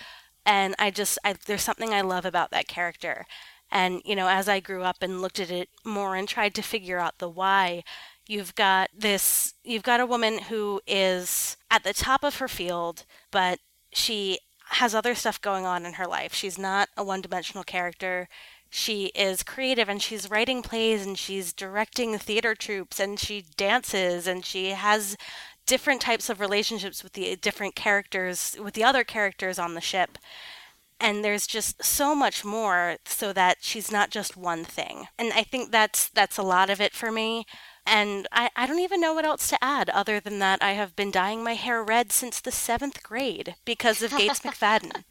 And 0.45 0.75
I 0.79 0.91
just, 0.91 1.19
I, 1.25 1.35
there's 1.47 1.63
something 1.63 1.95
I 1.95 2.03
love 2.03 2.25
about 2.27 2.51
that 2.51 2.69
character. 2.69 3.25
And, 3.71 4.03
you 4.05 4.15
know, 4.15 4.29
as 4.29 4.49
I 4.49 4.61
grew 4.61 4.83
up 4.83 4.97
and 5.01 5.23
looked 5.23 5.41
at 5.41 5.51
it 5.51 5.69
more 5.85 6.17
and 6.17 6.29
tried 6.29 6.55
to 6.57 6.63
figure 6.63 6.99
out 6.99 7.19
the 7.19 7.29
why, 7.29 7.83
you've 8.27 8.55
got 8.55 8.91
this, 8.97 9.55
you've 9.65 9.83
got 9.83 10.01
a 10.01 10.07
woman 10.07 10.39
who 10.39 10.81
is 10.87 11.57
at 11.71 11.83
the 11.85 11.95
top 11.95 12.25
of 12.25 12.37
her 12.37 12.49
field, 12.49 13.05
but 13.31 13.59
she 13.93 14.39
has 14.71 14.95
other 14.95 15.15
stuff 15.15 15.41
going 15.41 15.67
on 15.67 15.87
in 15.87 15.95
her 15.95 16.07
life. 16.07 16.35
She's 16.35 16.59
not 16.59 16.89
a 16.97 17.05
one 17.05 17.21
dimensional 17.21 17.65
character. 17.65 18.29
She 18.71 19.07
is 19.15 19.45
creative 19.45 19.89
and 19.89 20.03
she's 20.03 20.31
writing 20.31 20.63
plays 20.63 21.07
and 21.07 21.17
she's 21.17 21.53
directing 21.53 22.19
theater 22.19 22.55
troupes 22.55 22.99
and 22.99 23.21
she 23.21 23.45
dances 23.57 24.27
and 24.27 24.45
she 24.45 24.71
has 24.71 25.17
different 25.67 26.01
types 26.01 26.29
of 26.29 26.41
relationships 26.41 27.03
with 27.03 27.13
the 27.13 27.37
different 27.37 27.75
characters, 27.75 28.57
with 28.61 28.75
the 28.75 28.85
other 28.85 29.05
characters 29.05 29.59
on 29.59 29.75
the 29.75 29.81
ship. 29.81 30.19
And 31.01 31.25
there's 31.25 31.47
just 31.47 31.85
so 31.85 32.15
much 32.15 32.45
more 32.45 32.97
so 33.05 33.33
that 33.33 33.59
she's 33.61 33.93
not 33.93 34.11
just 34.11 34.37
one 34.37 34.65
thing. 34.65 35.07
And 35.19 35.33
I 35.33 35.43
think 35.43 35.71
that's 35.71 36.09
that's 36.09 36.39
a 36.39 36.43
lot 36.43 36.71
of 36.71 36.81
it 36.81 36.95
for 36.95 37.11
me. 37.11 37.47
And 37.87 38.27
I, 38.33 38.51
I 38.57 38.67
don't 38.67 38.81
even 38.81 39.01
know 39.01 39.13
what 39.13 39.27
else 39.27 39.49
to 39.49 39.63
add 39.63 39.91
other 39.91 40.19
than 40.21 40.39
that 40.39 40.63
I 40.63 40.73
have 40.73 40.97
been 40.97 41.11
dyeing 41.11 41.45
my 41.45 41.55
hair 41.55 41.83
red 41.83 42.13
since 42.13 42.41
the 42.41 42.51
seventh 42.51 43.03
grade 43.03 43.55
because 43.65 44.03
of 44.03 44.17
Gates 44.17 44.41
McFadden. 44.45 45.05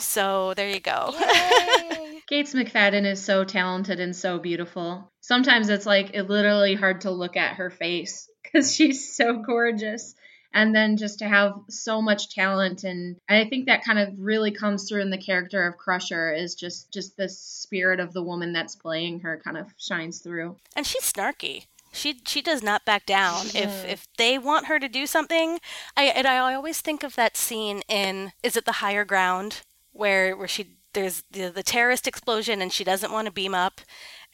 so 0.00 0.54
there 0.54 0.68
you 0.68 0.80
go. 0.80 1.14
Gates 2.28 2.54
McFadden 2.54 3.04
is 3.04 3.22
so 3.22 3.44
talented 3.44 4.00
and 4.00 4.14
so 4.14 4.38
beautiful. 4.38 5.10
Sometimes 5.20 5.68
it's 5.68 5.86
like 5.86 6.14
it 6.14 6.30
literally 6.30 6.74
hard 6.74 7.02
to 7.02 7.10
look 7.10 7.36
at 7.36 7.56
her 7.56 7.70
face 7.70 8.28
because 8.42 8.74
she's 8.74 9.14
so 9.14 9.42
gorgeous. 9.42 10.14
And 10.54 10.74
then 10.74 10.98
just 10.98 11.20
to 11.20 11.28
have 11.28 11.54
so 11.70 12.02
much 12.02 12.34
talent 12.34 12.84
and, 12.84 13.16
and 13.26 13.38
I 13.38 13.48
think 13.48 13.66
that 13.66 13.84
kind 13.84 13.98
of 13.98 14.10
really 14.18 14.50
comes 14.50 14.86
through 14.86 15.00
in 15.00 15.08
the 15.08 15.16
character 15.16 15.66
of 15.66 15.78
Crusher 15.78 16.32
is 16.32 16.54
just 16.54 16.92
just 16.92 17.16
the 17.16 17.28
spirit 17.30 18.00
of 18.00 18.12
the 18.12 18.22
woman 18.22 18.52
that's 18.52 18.76
playing 18.76 19.20
her 19.20 19.40
kind 19.42 19.56
of 19.56 19.66
shines 19.78 20.20
through. 20.20 20.56
And 20.76 20.86
she's 20.86 21.10
snarky 21.10 21.66
she 21.92 22.20
she 22.26 22.42
does 22.42 22.62
not 22.62 22.84
back 22.84 23.06
down 23.06 23.46
if 23.54 23.84
if 23.84 24.08
they 24.16 24.38
want 24.38 24.66
her 24.66 24.78
to 24.78 24.88
do 24.88 25.06
something 25.06 25.60
i 25.96 26.04
and 26.04 26.26
i 26.26 26.38
always 26.52 26.80
think 26.80 27.02
of 27.02 27.14
that 27.14 27.36
scene 27.36 27.82
in 27.88 28.32
is 28.42 28.56
it 28.56 28.64
the 28.64 28.72
higher 28.72 29.04
ground 29.04 29.62
where 29.92 30.36
where 30.36 30.48
she 30.48 30.76
there's 30.94 31.22
the, 31.30 31.48
the 31.48 31.62
terrorist 31.62 32.06
explosion 32.06 32.60
and 32.60 32.72
she 32.72 32.84
doesn't 32.84 33.12
want 33.12 33.26
to 33.26 33.32
beam 33.32 33.54
up 33.54 33.80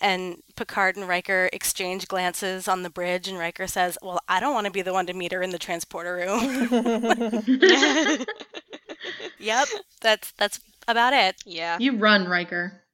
and 0.00 0.42
Picard 0.56 0.96
and 0.96 1.08
Riker 1.08 1.50
exchange 1.52 2.06
glances 2.08 2.68
on 2.68 2.82
the 2.82 2.90
bridge, 2.90 3.28
and 3.28 3.38
Riker 3.38 3.66
says, 3.66 3.98
"Well, 4.02 4.20
I 4.28 4.40
don't 4.40 4.54
want 4.54 4.66
to 4.66 4.72
be 4.72 4.82
the 4.82 4.92
one 4.92 5.06
to 5.06 5.12
meet 5.12 5.32
her 5.32 5.42
in 5.42 5.50
the 5.50 5.58
transporter 5.58 6.14
room." 6.14 6.38
yep, 9.38 9.68
that's 10.00 10.32
that's 10.32 10.60
about 10.86 11.12
it. 11.12 11.36
Yeah, 11.44 11.78
you 11.80 11.96
run, 11.96 12.28
Riker. 12.28 12.84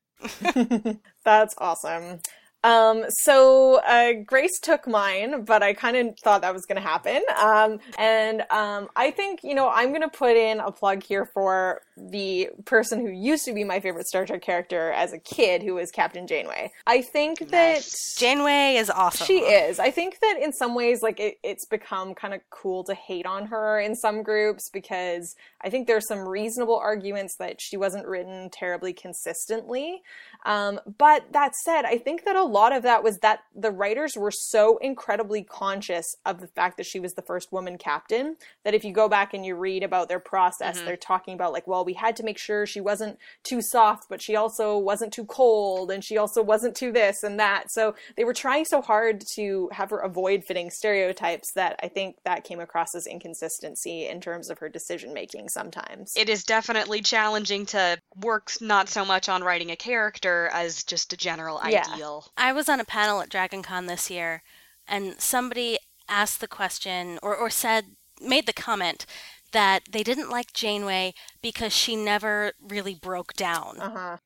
that's 1.24 1.54
awesome. 1.58 2.20
Um, 2.64 3.04
so 3.08 3.80
uh, 3.86 4.14
Grace 4.24 4.58
took 4.60 4.88
mine, 4.88 5.44
but 5.44 5.62
I 5.62 5.74
kind 5.74 5.96
of 5.96 6.18
thought 6.18 6.40
that 6.40 6.54
was 6.54 6.64
going 6.64 6.80
to 6.80 6.88
happen. 6.88 7.22
Um, 7.40 7.78
and 7.98 8.40
um, 8.50 8.88
I 8.96 9.10
think 9.10 9.40
you 9.44 9.54
know 9.54 9.68
I'm 9.68 9.90
going 9.90 10.00
to 10.00 10.08
put 10.08 10.36
in 10.36 10.60
a 10.60 10.72
plug 10.72 11.02
here 11.02 11.28
for 11.32 11.82
the 11.96 12.48
person 12.64 13.00
who 13.00 13.12
used 13.12 13.44
to 13.44 13.52
be 13.52 13.62
my 13.62 13.78
favorite 13.80 14.06
Star 14.06 14.26
Trek 14.26 14.42
character 14.42 14.90
as 14.92 15.12
a 15.12 15.18
kid, 15.18 15.62
who 15.62 15.74
was 15.74 15.90
Captain 15.90 16.26
Janeway. 16.26 16.72
I 16.86 17.02
think 17.02 17.50
that 17.50 17.86
Janeway 18.18 18.76
is 18.76 18.90
awesome. 18.90 19.26
She 19.26 19.40
is. 19.40 19.78
I 19.78 19.90
think 19.90 20.18
that 20.20 20.38
in 20.42 20.52
some 20.52 20.74
ways, 20.74 21.02
like 21.02 21.20
it, 21.20 21.36
it's 21.42 21.66
become 21.66 22.14
kind 22.14 22.32
of 22.32 22.40
cool 22.50 22.82
to 22.84 22.94
hate 22.94 23.26
on 23.26 23.46
her 23.46 23.78
in 23.78 23.94
some 23.94 24.22
groups 24.22 24.70
because 24.72 25.34
I 25.60 25.68
think 25.68 25.86
there's 25.86 26.08
some 26.08 26.26
reasonable 26.26 26.78
arguments 26.78 27.36
that 27.38 27.58
she 27.60 27.76
wasn't 27.76 28.06
written 28.06 28.48
terribly 28.50 28.94
consistently. 28.94 30.02
Um, 30.46 30.80
but 30.98 31.32
that 31.32 31.54
said, 31.64 31.84
I 31.84 31.98
think 31.98 32.24
that 32.24 32.36
a 32.36 32.44
lot 32.54 32.72
of 32.72 32.82
that 32.84 33.02
was 33.02 33.18
that 33.18 33.40
the 33.54 33.70
writers 33.70 34.16
were 34.16 34.30
so 34.30 34.78
incredibly 34.78 35.42
conscious 35.42 36.16
of 36.24 36.40
the 36.40 36.46
fact 36.46 36.76
that 36.76 36.86
she 36.86 37.00
was 37.00 37.14
the 37.14 37.22
first 37.22 37.52
woman 37.52 37.76
captain 37.78 38.36
that 38.64 38.74
if 38.74 38.84
you 38.84 38.92
go 38.92 39.08
back 39.08 39.34
and 39.34 39.44
you 39.44 39.56
read 39.56 39.82
about 39.82 40.08
their 40.08 40.20
process, 40.20 40.76
mm-hmm. 40.76 40.86
they're 40.86 40.96
talking 40.96 41.34
about 41.34 41.52
like, 41.52 41.66
well, 41.66 41.84
we 41.84 41.94
had 41.94 42.14
to 42.16 42.22
make 42.22 42.38
sure 42.38 42.64
she 42.64 42.80
wasn't 42.80 43.18
too 43.42 43.60
soft, 43.60 44.08
but 44.08 44.22
she 44.22 44.36
also 44.36 44.78
wasn't 44.78 45.12
too 45.12 45.24
cold, 45.24 45.90
and 45.90 46.04
she 46.04 46.16
also 46.16 46.42
wasn't 46.42 46.76
too 46.76 46.92
this 46.92 47.22
and 47.22 47.40
that. 47.40 47.70
So 47.70 47.94
they 48.16 48.24
were 48.24 48.34
trying 48.34 48.64
so 48.64 48.80
hard 48.80 49.22
to 49.34 49.68
have 49.72 49.90
her 49.90 49.98
avoid 49.98 50.44
fitting 50.44 50.70
stereotypes 50.70 51.52
that 51.52 51.80
I 51.82 51.88
think 51.88 52.16
that 52.24 52.44
came 52.44 52.60
across 52.60 52.94
as 52.94 53.06
inconsistency 53.06 54.06
in 54.06 54.20
terms 54.20 54.50
of 54.50 54.58
her 54.58 54.68
decision 54.68 55.12
making 55.12 55.48
sometimes. 55.48 56.14
It 56.16 56.28
is 56.28 56.44
definitely 56.44 57.00
challenging 57.02 57.66
to 57.66 57.98
work 58.16 58.52
not 58.60 58.88
so 58.88 59.04
much 59.04 59.28
on 59.28 59.42
writing 59.42 59.70
a 59.70 59.76
character 59.76 60.50
as 60.52 60.84
just 60.84 61.12
a 61.12 61.16
general 61.16 61.60
yeah. 61.66 61.84
ideal. 61.92 62.26
I 62.44 62.52
was 62.52 62.68
on 62.68 62.78
a 62.78 62.84
panel 62.84 63.22
at 63.22 63.30
DragonCon 63.30 63.88
this 63.88 64.10
year, 64.10 64.42
and 64.86 65.18
somebody 65.18 65.78
asked 66.10 66.42
the 66.42 66.46
question 66.46 67.18
or, 67.22 67.34
or 67.34 67.48
said, 67.48 67.86
made 68.20 68.44
the 68.44 68.52
comment 68.52 69.06
that 69.52 69.84
they 69.90 70.02
didn't 70.02 70.28
like 70.28 70.52
Janeway 70.52 71.14
because 71.40 71.74
she 71.74 71.96
never 71.96 72.52
really 72.60 72.94
broke 72.94 73.32
down. 73.32 73.80
Uh-huh. 73.80 74.18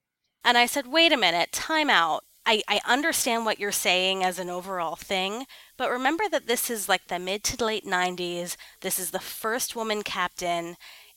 And 0.44 0.58
I 0.58 0.66
said, 0.66 0.88
wait 0.88 1.12
a 1.12 1.16
minute, 1.16 1.52
time 1.52 1.88
out. 1.88 2.24
I, 2.44 2.62
I 2.66 2.80
understand 2.84 3.44
what 3.44 3.60
you're 3.60 3.70
saying 3.70 4.24
as 4.24 4.40
an 4.40 4.50
overall 4.50 4.96
thing, 4.96 5.44
but 5.76 5.88
remember 5.88 6.24
that 6.28 6.48
this 6.48 6.68
is 6.70 6.88
like 6.88 7.06
the 7.06 7.20
mid 7.20 7.44
to 7.44 7.64
late 7.64 7.86
90s. 7.86 8.56
This 8.80 8.98
is 8.98 9.12
the 9.12 9.20
first 9.20 9.76
woman 9.76 10.02
captain. 10.02 10.74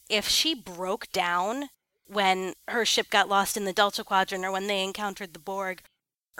If 0.07 0.27
she 0.27 0.53
broke 0.53 1.11
down 1.11 1.69
when 2.05 2.53
her 2.67 2.85
ship 2.85 3.09
got 3.09 3.27
lost 3.27 3.57
in 3.57 3.65
the 3.65 3.73
Delta 3.73 4.03
Quadrant 4.03 4.45
or 4.45 4.51
when 4.51 4.67
they 4.67 4.83
encountered 4.83 5.33
the 5.33 5.39
Borg 5.39 5.81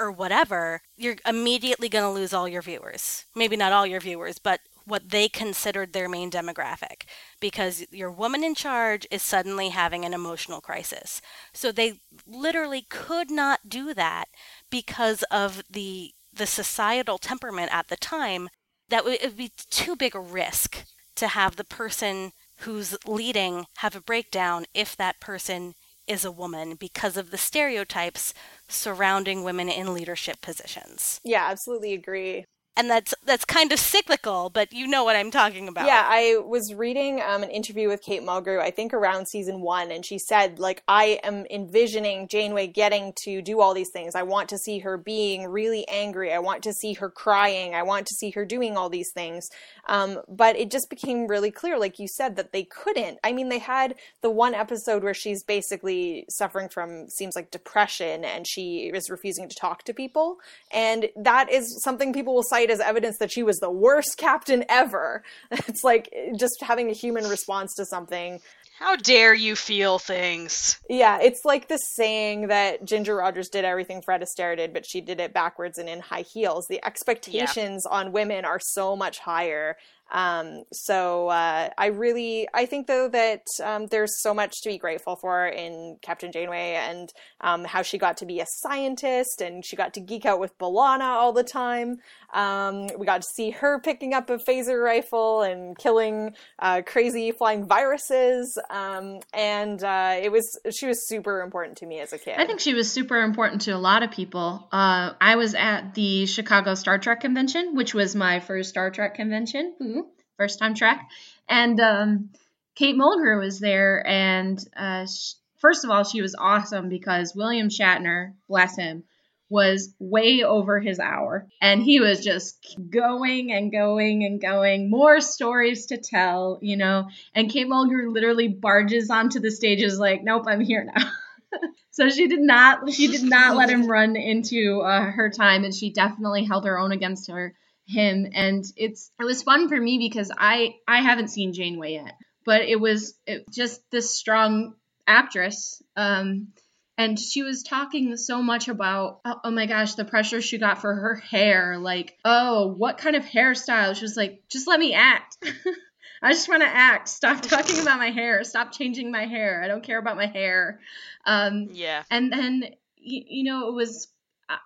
or 0.02 0.12
whatever, 0.12 0.82
you're 0.98 1.18
immediately 1.26 1.88
going 1.88 2.04
to 2.04 2.20
lose 2.20 2.34
all 2.34 2.48
your 2.48 2.62
viewers. 2.62 3.26
Maybe 3.36 3.56
not 3.56 3.72
all 3.72 3.86
your 3.86 4.00
viewers, 4.02 4.40
but 4.40 4.62
what 4.86 5.10
they 5.10 5.30
considered 5.30 5.94
their 5.94 6.10
main 6.10 6.32
demographic 6.32 7.04
because 7.40 7.86
your 7.92 8.12
woman 8.12 8.44
in 8.44 8.56
charge 8.56 9.06
is 9.12 9.22
suddenly 9.22 9.70
having 9.70 10.04
an 10.04 10.14
emotional 10.14 10.60
crisis. 10.60 11.22
So 11.54 11.72
they 11.72 12.00
literally 12.26 12.82
could 12.90 13.30
not 13.30 13.70
do 13.70 13.94
that 13.94 14.26
because 14.70 15.24
of 15.32 15.64
the 15.70 16.14
the 16.34 16.48
societal 16.48 17.18
temperament 17.18 17.74
at 17.74 17.90
the 17.90 17.98
time 17.98 18.50
that 18.90 19.06
it 19.06 19.22
would 19.22 19.38
be 19.38 19.52
too 19.70 19.98
big 19.98 20.16
a 20.16 20.20
risk 20.20 20.86
to 21.16 21.28
have 21.28 21.58
the 21.58 21.66
person 21.66 22.32
who's 22.60 22.96
leading 23.06 23.66
have 23.78 23.96
a 23.96 24.02
breakdown 24.02 24.66
if 24.74 24.96
that 24.96 25.20
person 25.20 25.74
is 26.12 26.26
a 26.26 26.32
woman 26.32 26.76
because 26.76 27.16
of 27.16 27.32
the 27.32 27.38
stereotypes 27.38 28.34
surrounding 28.68 29.44
women 29.44 29.70
in 29.70 29.94
leadership 29.94 30.42
positions. 30.42 31.22
Yeah, 31.24 31.48
absolutely 31.50 31.94
agree 31.94 32.46
and 32.82 32.90
that's 32.90 33.14
that's 33.26 33.46
kind 33.46 33.72
of 33.72 33.80
cyclical, 33.80 34.50
but 34.50 34.74
you 34.74 34.88
know 34.88 35.04
what 35.04 35.16
I'm 35.16 35.30
talking 35.30 35.68
about. 35.68 35.86
Yeah, 35.86 36.04
I 36.04 36.38
was 36.44 36.74
reading 36.74 37.22
um, 37.22 37.44
an 37.44 37.52
interview 37.52 37.88
with 37.88 38.02
Kate 38.02 38.24
Mulgrew, 38.24 38.60
I 38.60 38.72
think 38.72 38.92
around 38.92 39.28
season 39.28 39.62
one, 39.62 39.92
and 39.92 40.04
she 40.04 40.18
said, 40.18 40.58
like, 40.58 40.82
I 40.88 41.20
am 41.24 41.46
envisioning 41.52 42.28
Janeway 42.28 42.68
getting 42.68 43.14
to 43.24 43.44
do 43.44 43.62
all 43.62 43.76
these 43.76 43.92
things. 43.92 44.16
I 44.16 44.24
want 44.24 44.50
to 44.50 44.58
see 44.58 44.80
her 44.80 44.98
being 44.98 45.48
really 45.48 45.88
angry. 45.88 46.34
I 46.34 46.40
want 46.40 46.64
to 46.64 46.74
see 46.74 46.94
her 46.94 47.12
crying. 47.12 47.76
I 47.76 47.84
want 47.84 48.08
to 48.08 48.16
see 48.16 48.32
her 48.32 48.46
doing 48.46 48.76
all 48.76 48.90
these 48.90 49.12
things. 49.12 49.48
Um, 49.86 50.20
but 50.28 50.56
it 50.56 50.72
just 50.72 50.90
became 50.90 51.28
really 51.28 51.52
clear, 51.52 51.78
like 51.78 52.00
you 52.00 52.08
said, 52.08 52.36
that 52.38 52.52
they 52.52 52.64
couldn't. 52.64 53.20
I 53.24 53.32
mean, 53.32 53.50
they 53.50 53.60
had 53.60 53.94
the 54.22 54.32
one 54.32 54.56
episode 54.56 55.04
where 55.04 55.14
she's 55.14 55.44
basically 55.44 56.26
suffering 56.30 56.68
from 56.68 57.10
seems 57.10 57.36
like 57.36 57.52
depression, 57.52 58.26
and 58.26 58.48
she 58.48 58.90
is 58.92 59.12
refusing 59.12 59.48
to 59.50 59.56
talk 59.56 59.84
to 59.84 59.94
people, 59.94 60.38
and 60.72 61.10
that 61.16 61.52
is 61.52 61.84
something 61.84 62.12
people 62.12 62.34
will 62.34 62.42
cite 62.42 62.71
as 62.72 62.80
evidence 62.80 63.18
that 63.20 63.32
she 63.32 63.44
was 63.44 63.58
the 63.60 63.70
worst 63.70 64.18
captain 64.18 64.66
ever. 64.70 65.24
It's 65.72 65.84
like 65.84 66.14
just 66.38 66.56
having 66.62 66.90
a 66.90 66.94
human 66.94 67.28
response 67.28 67.74
to 67.76 67.86
something. 67.86 68.40
How 68.80 68.96
dare 68.96 69.36
you 69.36 69.56
feel 69.56 70.00
things? 70.00 70.80
Yeah, 70.90 71.20
it's 71.22 71.42
like 71.46 71.68
the 71.68 71.78
saying 71.78 72.48
that 72.48 72.84
Ginger 72.84 73.16
Rogers 73.16 73.48
did 73.48 73.64
everything 73.64 74.02
Fred 74.02 74.24
Astaire 74.24 74.58
did, 74.58 74.74
but 74.74 74.88
she 74.88 75.02
did 75.02 75.20
it 75.20 75.34
backwards 75.34 75.78
and 75.78 75.88
in 75.88 76.00
high 76.00 76.24
heels. 76.34 76.66
The 76.68 76.84
expectations 76.84 77.84
yeah. 77.86 77.96
on 77.96 78.12
women 78.12 78.44
are 78.44 78.60
so 78.60 78.96
much 78.96 79.20
higher 79.20 79.78
um, 80.12 80.64
so 80.74 81.30
uh, 81.30 81.70
I 81.78 81.88
really, 81.88 82.48
I 82.54 82.66
think 82.66 82.88
though 82.88 83.08
that 83.10 83.44
um, 83.64 83.88
there's 83.88 84.22
so 84.22 84.34
much 84.34 84.62
to 84.64 84.70
be 84.70 84.78
grateful 84.78 85.16
for 85.16 85.48
in 85.48 85.98
Captain 86.02 86.32
Janeway 86.32 86.74
and 86.74 87.10
um, 87.40 87.64
how 87.64 87.82
she 87.82 87.98
got 87.98 88.18
to 88.18 88.26
be 88.26 88.42
a 88.42 88.46
scientist 88.48 89.42
and 89.42 89.66
she 89.66 89.76
got 89.76 89.94
to 89.94 90.02
geek 90.02 90.26
out 90.26 90.40
with 90.40 90.58
B'Elanna 90.58 91.02
all 91.02 91.32
the 91.32 91.44
time. 91.44 92.00
Um, 92.34 92.88
we 92.98 93.06
got 93.06 93.22
to 93.22 93.28
see 93.36 93.52
her 93.52 93.80
picking 93.80 94.14
up 94.14 94.30
a 94.30 94.38
phaser 94.38 94.84
rifle 94.84 95.42
and 95.42 95.78
killing 95.78 96.34
uh, 96.60 96.82
crazy 96.86 97.32
flying 97.32 97.66
viruses, 97.66 98.58
um, 98.70 99.20
and 99.34 99.84
uh, 99.84 100.18
it 100.22 100.32
was 100.32 100.60
she 100.72 100.88
was 100.88 101.08
super 101.08 101.42
important 101.42 101.78
to 101.80 101.86
me 101.86 102.00
as 102.00 102.14
a 102.14 102.18
kid. 102.18 102.36
I 102.38 102.46
think 102.46 102.62
she 102.62 102.74
was 102.74 102.90
super 102.90 103.22
important 103.22 103.64
to 103.64 103.72
a 103.72 103.78
lot 103.78 104.04
of 104.04 104.12
people. 104.12 104.68
Uh, 104.72 105.12
I 105.20 105.36
was 105.36 105.56
at 105.56 105.94
the 105.94 106.26
Chicago 106.26 106.76
Star 106.76 106.98
Trek 107.00 107.20
convention, 107.20 107.76
which 107.76 107.94
was 107.94 108.16
my 108.16 108.40
first 108.40 108.70
Star 108.70 108.92
Trek 108.92 109.16
convention. 109.16 109.74
Ooh 109.82 110.01
first 110.38 110.60
time 110.60 110.74
Trek, 110.74 111.10
and 111.48 111.80
um, 111.80 112.30
Kate 112.76 112.96
Mulgrew 112.96 113.40
was 113.40 113.60
there. 113.60 114.06
And 114.08 114.64
uh, 114.76 115.06
sh- 115.06 115.34
first 115.60 115.84
of 115.84 115.92
all, 115.92 116.04
she 116.04 116.22
was 116.22 116.36
awesome 116.38 116.90
because 116.90 117.36
William 117.36 117.70
Shatner, 117.70 118.34
bless 118.48 118.76
him, 118.76 119.04
was 119.50 119.94
way 120.00 120.44
over 120.44 120.80
his 120.80 120.98
hour, 120.98 121.46
and 121.62 121.84
he 121.84 122.00
was 122.00 122.24
just 122.24 122.78
going 122.90 123.52
and 123.52 123.70
going 123.70 124.24
and 124.24 124.42
going, 124.42 124.90
more 124.90 125.20
stories 125.20 125.88
to 125.88 125.98
tell, 125.98 126.58
you 126.62 126.78
know. 126.78 127.10
And 127.36 127.52
Kate 127.52 127.68
Mulgrew 127.68 128.14
literally 128.14 128.48
barges 128.48 129.10
onto 129.10 129.40
the 129.40 129.52
stage, 129.52 129.82
is 129.82 130.00
like, 130.00 130.24
"Nope, 130.24 130.46
I'm 130.48 130.62
here 130.62 130.86
now." 130.86 131.12
so 131.92 132.10
she 132.10 132.28
did 132.28 132.40
not 132.40 132.92
she 132.94 133.08
did 133.10 133.24
not 133.24 133.58
let 133.58 133.70
him 133.70 133.88
run 133.92 134.16
into 134.16 134.80
uh, 134.80 135.12
her 135.12 135.30
time 135.30 135.66
and 135.66 135.76
she 135.76 135.92
definitely 135.92 136.46
held 136.46 136.66
her 136.66 136.80
own 136.80 136.94
against 136.94 137.30
her 137.30 137.54
him 137.92 138.28
and 138.34 138.64
it's 138.76 139.12
it 139.20 139.24
was 139.24 139.44
fun 139.44 139.70
for 139.70 139.80
me 139.80 139.98
because 139.98 140.32
I 140.36 140.76
I 140.88 141.02
haven't 141.02 141.30
seen 141.30 141.54
Janeway 141.54 141.94
yet, 141.94 142.16
but 142.46 142.62
it 142.62 142.80
was 142.80 143.14
it, 143.26 143.46
just 143.52 143.82
this 143.92 144.16
strong 144.16 144.74
actress 145.08 145.82
um 145.96 146.50
and 146.98 147.20
she 147.20 147.42
was 147.42 147.64
talking 147.64 148.16
so 148.18 148.42
much 148.42 148.68
about 148.68 149.20
oh, 149.26 149.40
oh, 149.46 149.52
my 149.52 149.66
gosh 149.66 149.96
the 149.96 150.06
pressure 150.06 150.42
she 150.42 150.58
got 150.58 150.80
for 150.80 150.94
her 150.94 151.16
hair 151.16 151.78
like 151.80 152.16
oh 152.24 152.68
what 152.68 152.98
kind 152.98 153.16
of 153.16 153.26
hairstyle 153.26 153.96
she 153.96 154.04
was 154.04 154.16
like 154.16 154.44
just 154.48 154.68
let 154.68 154.80
me 154.80 154.94
act 154.94 155.38
I 156.22 156.34
just 156.34 156.48
want 156.48 156.62
to 156.62 156.68
act. 156.68 157.08
Stop 157.08 157.42
talking 157.42 157.80
about 157.80 157.98
my 157.98 158.12
hair. 158.12 158.44
Stop 158.44 158.72
changing 158.72 159.12
my 159.12 159.26
hair. 159.26 159.62
I 159.64 159.68
don't 159.68 159.84
care 159.84 159.98
about 159.98 160.18
my 160.18 160.28
hair. 160.28 160.80
Um, 161.26 161.70
yeah. 161.72 162.04
And 162.12 162.32
then, 162.32 162.66
you, 162.98 163.24
you 163.28 163.44
know, 163.44 163.68
it 163.70 163.74
was 163.74 164.08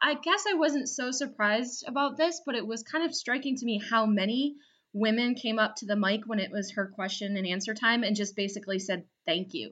I 0.02 0.16
guess 0.16 0.46
I 0.50 0.56
wasn't 0.56 0.90
so 0.90 1.12
surprised 1.12 1.86
about 1.88 2.18
this, 2.18 2.42
but 2.46 2.56
it 2.56 2.66
was 2.66 2.84
kind 2.84 3.06
of 3.06 3.14
striking 3.14 3.56
to 3.58 3.66
me 3.66 3.82
how 3.90 4.06
many 4.06 4.56
women 4.94 5.36
came 5.36 5.60
up 5.60 5.76
to 5.76 5.86
the 5.86 5.96
mic 5.96 6.22
when 6.26 6.40
it 6.40 6.52
was 6.52 6.72
her 6.72 6.88
question 6.88 7.36
and 7.36 7.46
answer 7.46 7.74
time 7.74 8.04
and 8.04 8.16
just 8.16 8.36
basically 8.36 8.80
said 8.80 9.04
thank 9.26 9.54
you. 9.54 9.72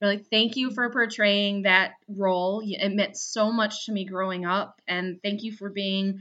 They're 0.00 0.10
like, 0.10 0.26
thank 0.30 0.56
you 0.56 0.70
for 0.70 0.90
portraying 0.90 1.62
that 1.62 1.92
role. 2.08 2.62
It 2.64 2.88
meant 2.90 3.16
so 3.16 3.52
much 3.52 3.86
to 3.86 3.92
me 3.92 4.04
growing 4.04 4.44
up, 4.44 4.80
and 4.88 5.20
thank 5.22 5.42
you 5.42 5.52
for 5.52 5.70
being 5.70 6.20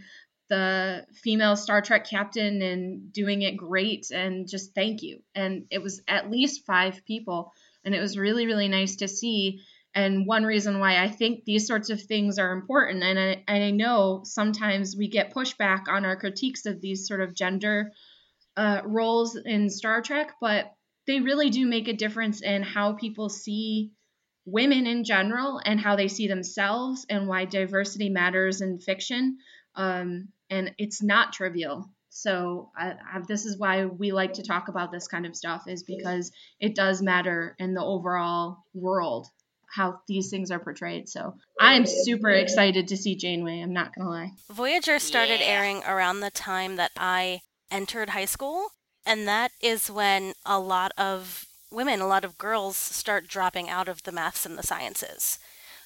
the 0.50 1.06
female 1.24 1.56
Star 1.56 1.82
Trek 1.82 2.08
captain 2.08 2.62
and 2.62 3.12
doing 3.12 3.42
it 3.42 3.58
great. 3.58 4.12
And 4.12 4.48
just 4.48 4.76
thank 4.76 5.02
you. 5.02 5.22
And 5.34 5.66
it 5.72 5.82
was 5.82 6.02
at 6.08 6.30
least 6.30 6.66
five 6.66 7.04
people, 7.06 7.52
and 7.84 7.96
it 7.96 8.00
was 8.00 8.18
really, 8.18 8.46
really 8.46 8.68
nice 8.68 8.98
to 8.98 9.08
see 9.08 9.62
and 9.96 10.26
one 10.26 10.44
reason 10.44 10.80
why 10.80 11.04
I 11.04 11.10
think 11.10 11.46
these 11.46 11.68
sorts 11.68 11.90
of 11.90 12.02
things 12.02 12.40
are 12.40 12.52
important, 12.52 13.04
and 13.04 13.20
I, 13.20 13.44
I 13.48 13.72
know 13.72 14.22
sometimes 14.24 14.96
we 14.96 15.08
get 15.08 15.34
pushback 15.34 15.88
on 15.88 16.06
our 16.06 16.16
critiques 16.16 16.66
of 16.66 16.82
these 16.82 17.08
sort 17.08 17.22
of 17.22 17.36
gender 17.36 17.92
uh, 18.58 18.82
roles 18.86 19.36
in 19.36 19.70
Star 19.70 20.02
Trek, 20.02 20.34
but 20.42 20.74
they 21.06 21.20
really 21.20 21.50
do 21.50 21.66
make 21.66 21.88
a 21.88 21.94
difference 21.94 22.42
in 22.42 22.64
how 22.64 22.94
people 22.94 23.30
see 23.30 23.92
women 24.46 24.88
in 24.88 25.04
general 25.04 25.62
and 25.64 25.80
how 25.80 25.96
they 25.96 26.08
see 26.08 26.28
themselves 26.28 27.06
and 27.10 27.28
why 27.28 27.46
diversity 27.46 28.10
matters 28.10 28.62
in 28.62 28.80
fiction. 28.80 29.38
Um, 29.76 30.30
and 30.50 30.74
it's 30.78 31.02
not 31.02 31.34
trivial. 31.34 31.90
So 32.10 32.72
I, 32.78 32.92
I, 32.92 33.22
this 33.28 33.46
is 33.46 33.58
why 33.58 33.86
we 33.86 34.12
like 34.12 34.34
to 34.34 34.44
talk 34.44 34.68
about 34.68 34.92
this 34.92 35.08
kind 35.08 35.26
of 35.26 35.36
stuff 35.36 35.64
is 35.68 35.84
because 35.84 36.32
it 36.60 36.76
does 36.76 37.02
matter 37.02 37.56
in 37.58 37.74
the 37.74 37.84
overall 37.84 38.58
world 38.74 39.28
how 39.74 40.00
these 40.08 40.30
things 40.30 40.52
are 40.52 40.60
portrayed. 40.60 41.10
So 41.10 41.36
I 41.60 41.74
am 41.74 41.86
super 41.86 42.30
excited 42.30 42.88
to 42.90 42.98
see 42.98 43.16
Janeway. 43.16 43.60
I'm 43.62 43.74
not 43.74 43.96
gonna 43.96 44.10
lie. 44.10 44.32
Voyager 44.52 45.00
started 45.00 45.40
Yeah. 45.40 45.48
airing 45.48 45.84
around 45.84 46.20
the 46.20 46.30
time 46.30 46.76
that 46.76 46.92
I 46.96 47.42
entered 47.72 48.12
high 48.12 48.26
school, 48.26 48.70
and 49.06 49.28
that 49.28 49.52
is 49.62 49.90
when 49.90 50.36
a 50.46 50.60
lot 50.60 50.92
of 50.96 51.48
women, 51.72 52.02
a 52.02 52.08
lot 52.08 52.24
of 52.24 52.38
girls 52.38 52.78
start 52.78 53.28
dropping 53.28 53.68
out 53.68 53.88
of 53.88 54.04
the 54.04 54.12
maths 54.12 54.46
and 54.46 54.60
the 54.60 54.64
sciences. 54.64 55.40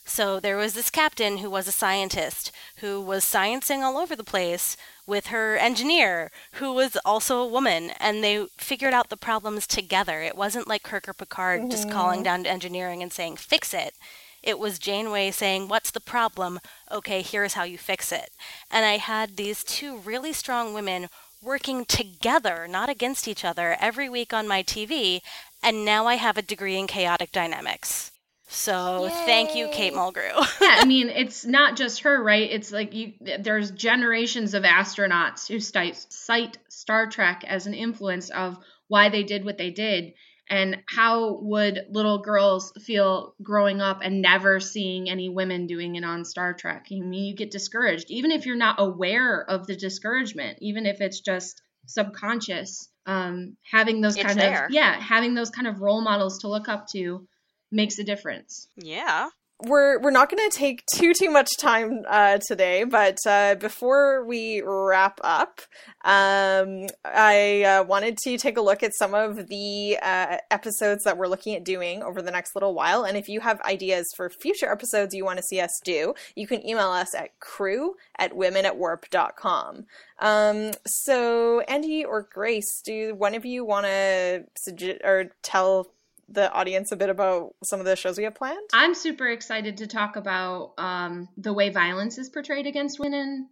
So 0.08 0.40
there 0.40 0.56
was 0.56 0.74
this 0.74 0.90
captain 0.90 1.40
who 1.40 1.50
was 1.50 1.68
a 1.68 1.72
scientist 1.72 2.52
who 2.78 3.02
was 3.02 3.26
sciencing 3.26 3.82
all 3.82 3.98
over 3.98 4.16
the 4.16 4.24
place 4.24 4.78
with 5.06 5.28
her 5.28 5.58
engineer 5.58 6.32
who 6.54 6.72
was 6.72 6.98
also 7.04 7.40
a 7.40 7.48
woman 7.48 7.92
and 8.00 8.24
they 8.24 8.48
figured 8.58 8.94
out 8.94 9.10
the 9.10 9.18
problems 9.18 9.68
together. 9.68 10.22
It 10.22 10.38
wasn't 10.38 10.68
like 10.68 10.82
Kirk 10.82 11.10
or 11.10 11.14
Picard 11.14 11.70
just 11.70 11.92
calling 11.92 12.20
mm-hmm. 12.20 12.24
down 12.24 12.44
to 12.46 12.50
engineering 12.50 13.04
and 13.04 13.12
saying 13.12 13.36
fix 13.36 13.74
it. 13.74 13.96
It 14.42 14.60
was 14.60 14.80
Janeway 14.80 15.32
saying, 15.32 15.68
What's 15.68 15.92
the 15.92 16.00
problem? 16.00 16.62
Okay, 16.90 17.22
here's 17.22 17.54
how 17.54 17.64
you 17.64 17.78
fix 17.78 18.14
it. 18.14 18.30
And 18.72 18.86
I 18.86 18.98
had 18.98 19.36
these 19.36 19.62
two 19.62 19.98
really 19.98 20.32
strong 20.32 20.74
women 20.74 21.10
working 21.42 21.84
together, 21.84 22.66
not 22.66 22.90
against 22.90 23.28
each 23.28 23.44
other, 23.44 23.76
every 23.80 24.08
week 24.08 24.34
on 24.34 24.48
my 24.48 24.64
TV. 24.64 25.20
And 25.62 25.84
now 25.84 26.08
I 26.08 26.16
have 26.16 26.38
a 26.38 26.42
degree 26.42 26.78
in 26.78 26.88
chaotic 26.88 27.34
dynamics. 27.34 28.12
So 28.50 29.10
thank 29.26 29.56
you, 29.56 29.68
Kate 29.74 29.94
Mulgrew. 29.94 30.34
yeah, 30.62 30.78
I 30.80 30.86
mean, 30.86 31.10
it's 31.10 31.46
not 31.46 31.76
just 31.76 32.02
her, 32.02 32.24
right? 32.24 32.50
It's 32.50 32.72
like 32.72 32.94
you 32.94 33.14
there's 33.40 33.72
generations 33.72 34.54
of 34.54 34.64
astronauts 34.64 35.48
who 35.48 35.60
cite, 35.60 35.98
cite 36.10 36.58
Star 36.70 37.08
Trek 37.08 37.44
as 37.46 37.68
an 37.68 37.74
influence 37.74 38.30
of 38.30 38.58
why 38.88 39.10
they 39.10 39.24
did 39.24 39.44
what 39.44 39.58
they 39.58 39.72
did. 39.72 40.14
And 40.50 40.78
how 40.88 41.40
would 41.42 41.88
little 41.90 42.20
girls 42.20 42.72
feel 42.86 43.36
growing 43.44 43.82
up 43.82 44.00
and 44.02 44.22
never 44.22 44.62
seeing 44.62 45.10
any 45.10 45.28
women 45.28 45.68
doing 45.68 45.96
it 45.96 46.06
on 46.06 46.24
Star 46.24 46.54
Trek? 46.54 46.88
I 46.90 46.96
mean, 47.02 47.12
you 47.12 47.36
get 47.36 47.52
discouraged, 47.52 48.10
even 48.10 48.32
if 48.32 48.46
you're 48.46 48.56
not 48.56 48.80
aware 48.80 49.44
of 49.44 49.68
the 49.68 49.76
discouragement, 49.76 50.60
even 50.62 50.86
if 50.86 51.02
it's 51.02 51.20
just 51.20 51.62
subconscious. 51.86 52.90
Um, 53.06 53.58
having 53.70 54.00
those 54.02 54.16
It's 54.16 54.26
kind 54.26 54.40
there. 54.40 54.66
of 54.66 54.72
yeah, 54.72 55.00
having 55.00 55.34
those 55.34 55.50
kind 55.50 55.68
of 55.68 55.80
role 55.82 56.02
models 56.02 56.40
to 56.40 56.48
look 56.48 56.70
up 56.70 56.88
to 56.94 57.28
makes 57.72 58.00
a 58.00 58.04
difference. 58.04 58.68
Yeah. 58.76 59.30
we're 59.64 60.00
we're 60.00 60.12
not 60.12 60.30
going 60.30 60.50
to 60.50 60.56
take 60.56 60.84
too 60.94 61.14
too 61.14 61.32
much 61.32 61.50
time 61.58 62.04
uh, 62.08 62.38
today, 62.38 62.84
but 62.84 63.18
uh, 63.26 63.56
before 63.56 64.24
we 64.26 64.62
wrap 64.64 65.20
up, 65.24 65.62
um, 66.06 66.86
I 67.04 67.64
uh, 67.64 67.84
wanted 67.84 68.18
to 68.20 68.38
take 68.38 68.58
a 68.58 68.62
look 68.62 68.84
at 68.84 68.94
some 68.94 69.16
of 69.16 69.48
the 69.48 69.98
uh, 70.02 70.38
episodes 70.52 71.04
that 71.06 71.18
we're 71.18 71.28
looking 71.28 71.56
at 71.56 71.64
doing 71.64 72.04
over 72.04 72.22
the 72.22 72.30
next 72.30 72.56
little 72.56 72.76
while. 72.76 73.04
And 73.04 73.18
if 73.18 73.28
you 73.28 73.40
have 73.40 73.60
ideas 73.62 74.06
for 74.16 74.30
future 74.30 74.72
episodes 74.72 75.16
you 75.16 75.26
want 75.26 75.38
to 75.38 75.44
see 75.44 75.60
us 75.60 75.82
do, 75.84 76.14
you 76.36 76.46
can 76.46 76.66
email 76.66 76.90
us 76.90 77.16
at 77.16 77.40
crew 77.40 77.96
at 78.20 78.34
womenatwarp.com. 78.34 79.86
Um, 80.20 80.72
so, 80.86 81.64
Andi 81.68 82.06
or 82.06 82.28
Grace, 82.32 82.82
do 82.84 83.16
one 83.16 83.34
of 83.34 83.46
you 83.46 83.66
want 83.66 83.88
to 83.88 84.46
suggest 84.56 85.02
or 85.04 85.32
tell 85.42 85.88
the 86.30 86.52
audience 86.52 86.92
a 86.92 86.96
bit 86.96 87.10
about 87.10 87.56
some 87.64 87.80
of 87.80 87.86
the 87.86 87.96
shows 87.96 88.18
we 88.18 88.24
have 88.24 88.36
planned? 88.36 88.70
I'm 88.74 88.94
super 88.94 89.28
excited 89.28 89.78
to 89.78 89.88
talk 89.88 90.16
about 90.16 90.74
um, 90.78 91.30
the 91.38 91.54
way 91.54 91.70
violence 91.70 92.18
is 92.18 92.30
portrayed 92.30 92.68
against 92.68 93.00
women 93.00 93.50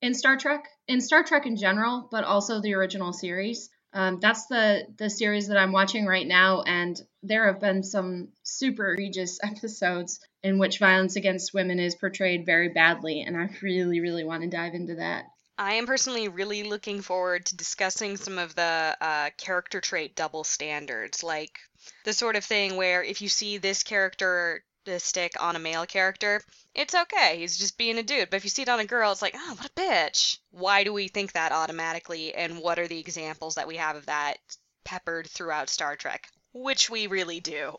in 0.00 0.14
Star 0.14 0.36
Trek, 0.36 0.64
in 0.86 1.00
Star 1.00 1.24
Trek 1.24 1.46
in 1.46 1.56
general, 1.56 2.08
but 2.10 2.24
also 2.24 2.60
the 2.60 2.74
original 2.74 3.12
series. 3.12 3.70
Um, 3.92 4.18
that's 4.20 4.46
the 4.46 4.86
the 4.98 5.08
series 5.08 5.48
that 5.48 5.56
I'm 5.56 5.72
watching 5.72 6.04
right 6.06 6.26
now, 6.26 6.62
and 6.62 7.00
there 7.22 7.46
have 7.46 7.60
been 7.60 7.82
some 7.82 8.28
super 8.42 8.92
egregious 8.92 9.38
episodes 9.42 10.20
in 10.42 10.58
which 10.58 10.78
violence 10.78 11.16
against 11.16 11.54
women 11.54 11.78
is 11.80 11.94
portrayed 11.94 12.46
very 12.46 12.68
badly, 12.68 13.22
and 13.22 13.36
I 13.36 13.48
really, 13.62 14.00
really 14.00 14.24
want 14.24 14.42
to 14.42 14.48
dive 14.48 14.74
into 14.74 14.96
that. 14.96 15.24
I 15.56 15.74
am 15.74 15.86
personally 15.86 16.28
really 16.28 16.62
looking 16.62 17.00
forward 17.00 17.46
to 17.46 17.56
discussing 17.56 18.16
some 18.16 18.38
of 18.38 18.54
the 18.54 18.96
uh, 19.00 19.30
character 19.36 19.80
trait 19.80 20.14
double 20.14 20.44
standards, 20.44 21.24
like 21.24 21.58
the 22.04 22.12
sort 22.12 22.36
of 22.36 22.44
thing 22.44 22.76
where 22.76 23.02
if 23.02 23.20
you 23.20 23.28
see 23.28 23.58
this 23.58 23.82
characteristic 23.82 25.34
on 25.40 25.56
a 25.56 25.60
male 25.60 25.86
character, 25.86 26.42
it's 26.74 26.94
okay, 26.94 27.38
he's 27.38 27.58
just 27.58 27.78
being 27.78 27.98
a 27.98 28.02
dude. 28.02 28.30
But 28.30 28.36
if 28.38 28.44
you 28.44 28.50
see 28.50 28.62
it 28.62 28.68
on 28.68 28.80
a 28.80 28.84
girl, 28.84 29.12
it's 29.12 29.22
like, 29.22 29.34
oh, 29.36 29.54
what 29.54 29.66
a 29.66 29.80
bitch. 29.80 30.38
Why 30.50 30.84
do 30.84 30.92
we 30.92 31.08
think 31.08 31.32
that 31.32 31.52
automatically, 31.52 32.34
and 32.34 32.58
what 32.58 32.78
are 32.78 32.88
the 32.88 33.00
examples 33.00 33.56
that 33.56 33.68
we 33.68 33.76
have 33.76 33.96
of 33.96 34.06
that 34.06 34.38
peppered 34.84 35.28
throughout 35.28 35.68
Star 35.68 35.96
Trek? 35.96 36.28
Which 36.52 36.88
we 36.90 37.06
really 37.06 37.40
do. 37.40 37.76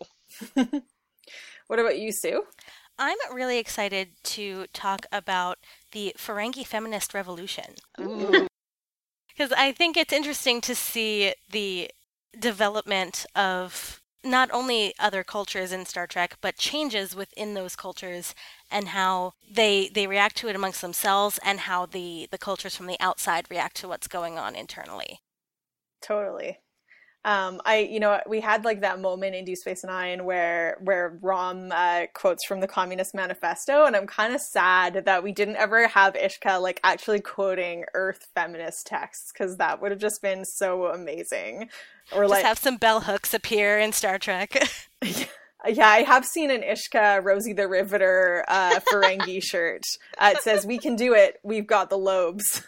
What 1.69 1.77
about 1.77 1.99
you, 1.99 2.11
Sue? 2.11 2.45
I'm 2.97 3.17
really 3.31 3.59
excited 3.59 4.09
to 4.23 4.65
talk 4.73 5.05
about 5.11 5.59
the 5.91 6.15
Ferengi 6.17 6.65
feminist 6.65 7.13
revolution. 7.13 7.75
Because 7.95 9.51
I 9.55 9.71
think 9.71 9.95
it's 9.95 10.11
interesting 10.11 10.61
to 10.61 10.73
see 10.73 11.35
the 11.51 11.91
development 12.37 13.25
of 13.35 14.01
not 14.23 14.49
only 14.51 14.93
other 14.99 15.23
cultures 15.23 15.71
in 15.71 15.85
Star 15.85 16.05
Trek, 16.05 16.37
but 16.41 16.57
changes 16.57 17.15
within 17.15 17.53
those 17.53 17.75
cultures 17.75 18.35
and 18.69 18.89
how 18.89 19.33
they 19.49 19.89
they 19.93 20.07
react 20.07 20.35
to 20.37 20.49
it 20.49 20.55
amongst 20.55 20.81
themselves 20.81 21.39
and 21.43 21.61
how 21.61 21.85
the, 21.85 22.27
the 22.31 22.37
cultures 22.37 22.75
from 22.75 22.87
the 22.87 22.99
outside 22.99 23.45
react 23.49 23.77
to 23.77 23.87
what's 23.87 24.07
going 24.07 24.37
on 24.37 24.55
internally. 24.55 25.21
Totally. 26.01 26.59
Um, 27.25 27.61
I, 27.65 27.79
you 27.79 27.99
know, 27.99 28.19
we 28.27 28.39
had 28.39 28.63
like 28.63 28.81
that 28.81 29.01
moment 29.01 29.35
in 29.35 29.43
Deep 29.43 29.57
Space 29.57 29.83
Nine 29.83 30.23
where 30.23 30.77
where 30.81 31.19
Rom 31.21 31.69
uh, 31.71 32.05
quotes 32.13 32.45
from 32.45 32.61
the 32.61 32.67
Communist 32.67 33.13
Manifesto, 33.13 33.85
and 33.85 33.95
I'm 33.95 34.07
kind 34.07 34.33
of 34.33 34.39
sad 34.39 35.03
that 35.05 35.21
we 35.21 35.33
didn't 35.33 35.57
ever 35.57 35.87
have 35.87 36.13
Ishka 36.13 36.61
like 36.61 36.79
actually 36.83 37.19
quoting 37.19 37.83
Earth 37.93 38.27
feminist 38.35 38.87
texts 38.87 39.31
because 39.33 39.57
that 39.57 39.81
would 39.81 39.91
have 39.91 39.99
just 39.99 40.21
been 40.21 40.45
so 40.45 40.85
amazing. 40.85 41.69
Or 42.13 42.23
Just 42.23 42.31
like, 42.31 42.45
have 42.45 42.57
some 42.57 42.77
bell 42.77 43.01
hooks 43.01 43.33
appear 43.33 43.77
in 43.77 43.91
Star 43.91 44.17
Trek. 44.17 44.57
yeah, 45.67 45.87
I 45.87 46.03
have 46.03 46.25
seen 46.25 46.51
an 46.51 46.61
Ishka 46.61 47.23
Rosie 47.23 47.53
the 47.53 47.67
Riveter 47.67 48.45
uh, 48.47 48.79
Ferengi 48.91 49.43
shirt. 49.43 49.83
Uh, 50.17 50.33
it 50.35 50.41
says, 50.41 50.65
"We 50.65 50.77
can 50.77 50.95
do 50.95 51.13
it. 51.13 51.39
We've 51.43 51.67
got 51.67 51.89
the 51.89 51.97
lobes." 51.97 52.63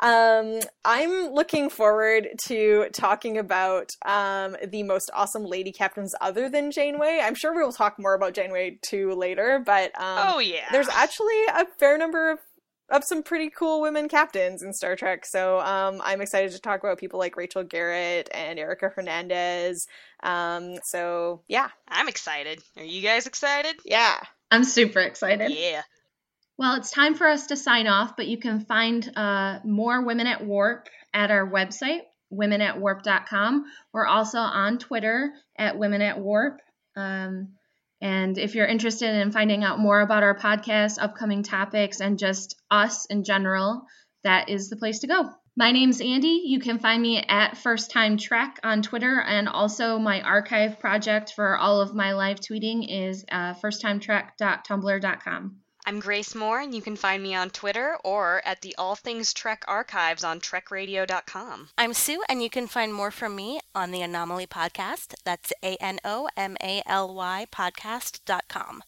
Um, 0.00 0.60
I'm 0.84 1.32
looking 1.32 1.70
forward 1.70 2.28
to 2.46 2.88
talking 2.92 3.38
about 3.38 3.90
um, 4.04 4.56
the 4.68 4.82
most 4.84 5.10
awesome 5.14 5.44
lady 5.44 5.72
captains 5.72 6.14
other 6.20 6.48
than 6.48 6.70
Janeway. 6.70 7.20
I'm 7.22 7.34
sure 7.34 7.54
we 7.54 7.62
will 7.62 7.72
talk 7.72 7.98
more 7.98 8.14
about 8.14 8.34
Janeway 8.34 8.78
too 8.82 9.12
later, 9.12 9.62
but 9.64 9.86
um, 10.00 10.34
oh, 10.34 10.38
yeah. 10.38 10.68
there's 10.70 10.88
actually 10.88 11.44
a 11.48 11.66
fair 11.78 11.98
number 11.98 12.32
of 12.32 12.38
of 12.90 13.04
some 13.04 13.22
pretty 13.22 13.50
cool 13.50 13.82
women 13.82 14.08
captains 14.08 14.62
in 14.62 14.72
Star 14.72 14.96
Trek. 14.96 15.26
So 15.26 15.60
um, 15.60 16.00
I'm 16.02 16.22
excited 16.22 16.52
to 16.52 16.58
talk 16.58 16.80
about 16.80 16.98
people 16.98 17.18
like 17.18 17.36
Rachel 17.36 17.62
Garrett 17.62 18.30
and 18.32 18.58
Erica 18.58 18.88
Hernandez. 18.88 19.86
Um, 20.22 20.78
so 20.84 21.42
yeah, 21.48 21.68
I'm 21.86 22.08
excited. 22.08 22.62
Are 22.78 22.84
you 22.84 23.02
guys 23.02 23.26
excited? 23.26 23.76
yeah. 23.84 24.18
I'm 24.50 24.64
super 24.64 25.00
excited. 25.00 25.50
Yeah. 25.50 25.82
Well, 26.58 26.74
it's 26.74 26.90
time 26.90 27.14
for 27.14 27.28
us 27.28 27.46
to 27.46 27.56
sign 27.56 27.86
off, 27.86 28.16
but 28.16 28.26
you 28.26 28.36
can 28.36 28.58
find 28.58 29.08
uh, 29.16 29.60
more 29.64 30.04
Women 30.04 30.26
at 30.26 30.44
Warp 30.44 30.88
at 31.14 31.30
our 31.30 31.48
website, 31.48 32.00
womenatwarp.com. 32.32 33.64
We're 33.92 34.08
also 34.08 34.38
on 34.38 34.78
Twitter 34.78 35.32
at 35.56 35.78
Women 35.78 36.02
at 36.02 36.18
Warp. 36.18 36.58
Um, 36.96 37.50
and 38.00 38.38
if 38.38 38.56
you're 38.56 38.66
interested 38.66 39.14
in 39.14 39.30
finding 39.30 39.62
out 39.62 39.78
more 39.78 40.00
about 40.00 40.24
our 40.24 40.36
podcast, 40.36 40.98
upcoming 41.00 41.44
topics, 41.44 42.00
and 42.00 42.18
just 42.18 42.56
us 42.72 43.06
in 43.06 43.22
general, 43.22 43.84
that 44.24 44.48
is 44.48 44.68
the 44.68 44.76
place 44.76 44.98
to 45.00 45.06
go. 45.06 45.30
My 45.56 45.70
name's 45.70 46.00
Andi. 46.00 46.40
You 46.44 46.58
can 46.58 46.80
find 46.80 47.00
me 47.00 47.22
at 47.22 47.56
First 47.56 47.92
Time 47.92 48.16
Trek 48.16 48.58
on 48.64 48.82
Twitter, 48.82 49.20
and 49.20 49.48
also 49.48 50.00
my 50.00 50.22
archive 50.22 50.80
project 50.80 51.34
for 51.36 51.56
all 51.56 51.80
of 51.80 51.94
my 51.94 52.14
live 52.14 52.40
tweeting 52.40 52.84
is 52.88 53.24
uh, 53.30 53.54
firsttimetrek.tumblr.com. 53.54 55.60
I'm 55.88 56.00
Grace 56.00 56.34
Moore, 56.34 56.60
and 56.60 56.74
you 56.74 56.82
can 56.82 56.96
find 56.96 57.22
me 57.22 57.34
on 57.34 57.48
Twitter 57.48 57.96
or 58.04 58.42
at 58.44 58.60
the 58.60 58.74
All 58.76 58.94
Things 58.94 59.32
Trek 59.32 59.64
archives 59.66 60.22
on 60.22 60.38
trekradio.com. 60.38 61.70
I'm 61.78 61.94
Sue, 61.94 62.22
and 62.28 62.42
you 62.42 62.50
can 62.50 62.66
find 62.66 62.92
more 62.92 63.10
from 63.10 63.34
me 63.34 63.60
on 63.74 63.90
the 63.90 64.02
Anomaly 64.02 64.46
Podcast. 64.46 65.14
That's 65.24 65.50
A 65.62 65.78
N 65.80 65.98
O 66.04 66.28
M 66.36 66.58
A 66.62 66.82
L 66.84 67.14
Y 67.14 67.46
podcast.com. 67.50 68.82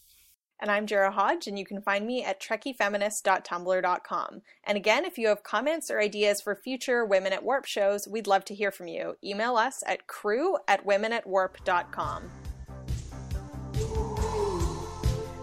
And 0.60 0.70
I'm 0.70 0.86
Jarrah 0.86 1.10
Hodge, 1.10 1.46
and 1.46 1.58
you 1.58 1.64
can 1.64 1.80
find 1.80 2.06
me 2.06 2.22
at 2.22 2.38
trekkiefeminist.tumblr.com. 2.38 4.42
And 4.64 4.76
again, 4.76 5.06
if 5.06 5.16
you 5.16 5.28
have 5.28 5.42
comments 5.42 5.90
or 5.90 6.02
ideas 6.02 6.42
for 6.42 6.54
future 6.54 7.06
Women 7.06 7.32
at 7.32 7.42
Warp 7.42 7.64
shows, 7.64 8.06
we'd 8.06 8.26
love 8.26 8.44
to 8.44 8.54
hear 8.54 8.70
from 8.70 8.88
you. 8.88 9.16
Email 9.24 9.56
us 9.56 9.82
at 9.86 10.06
crew 10.06 10.58
at 10.68 10.84
womenatwarp.com. 10.84 12.30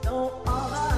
no 0.07 0.41
other 0.47 0.96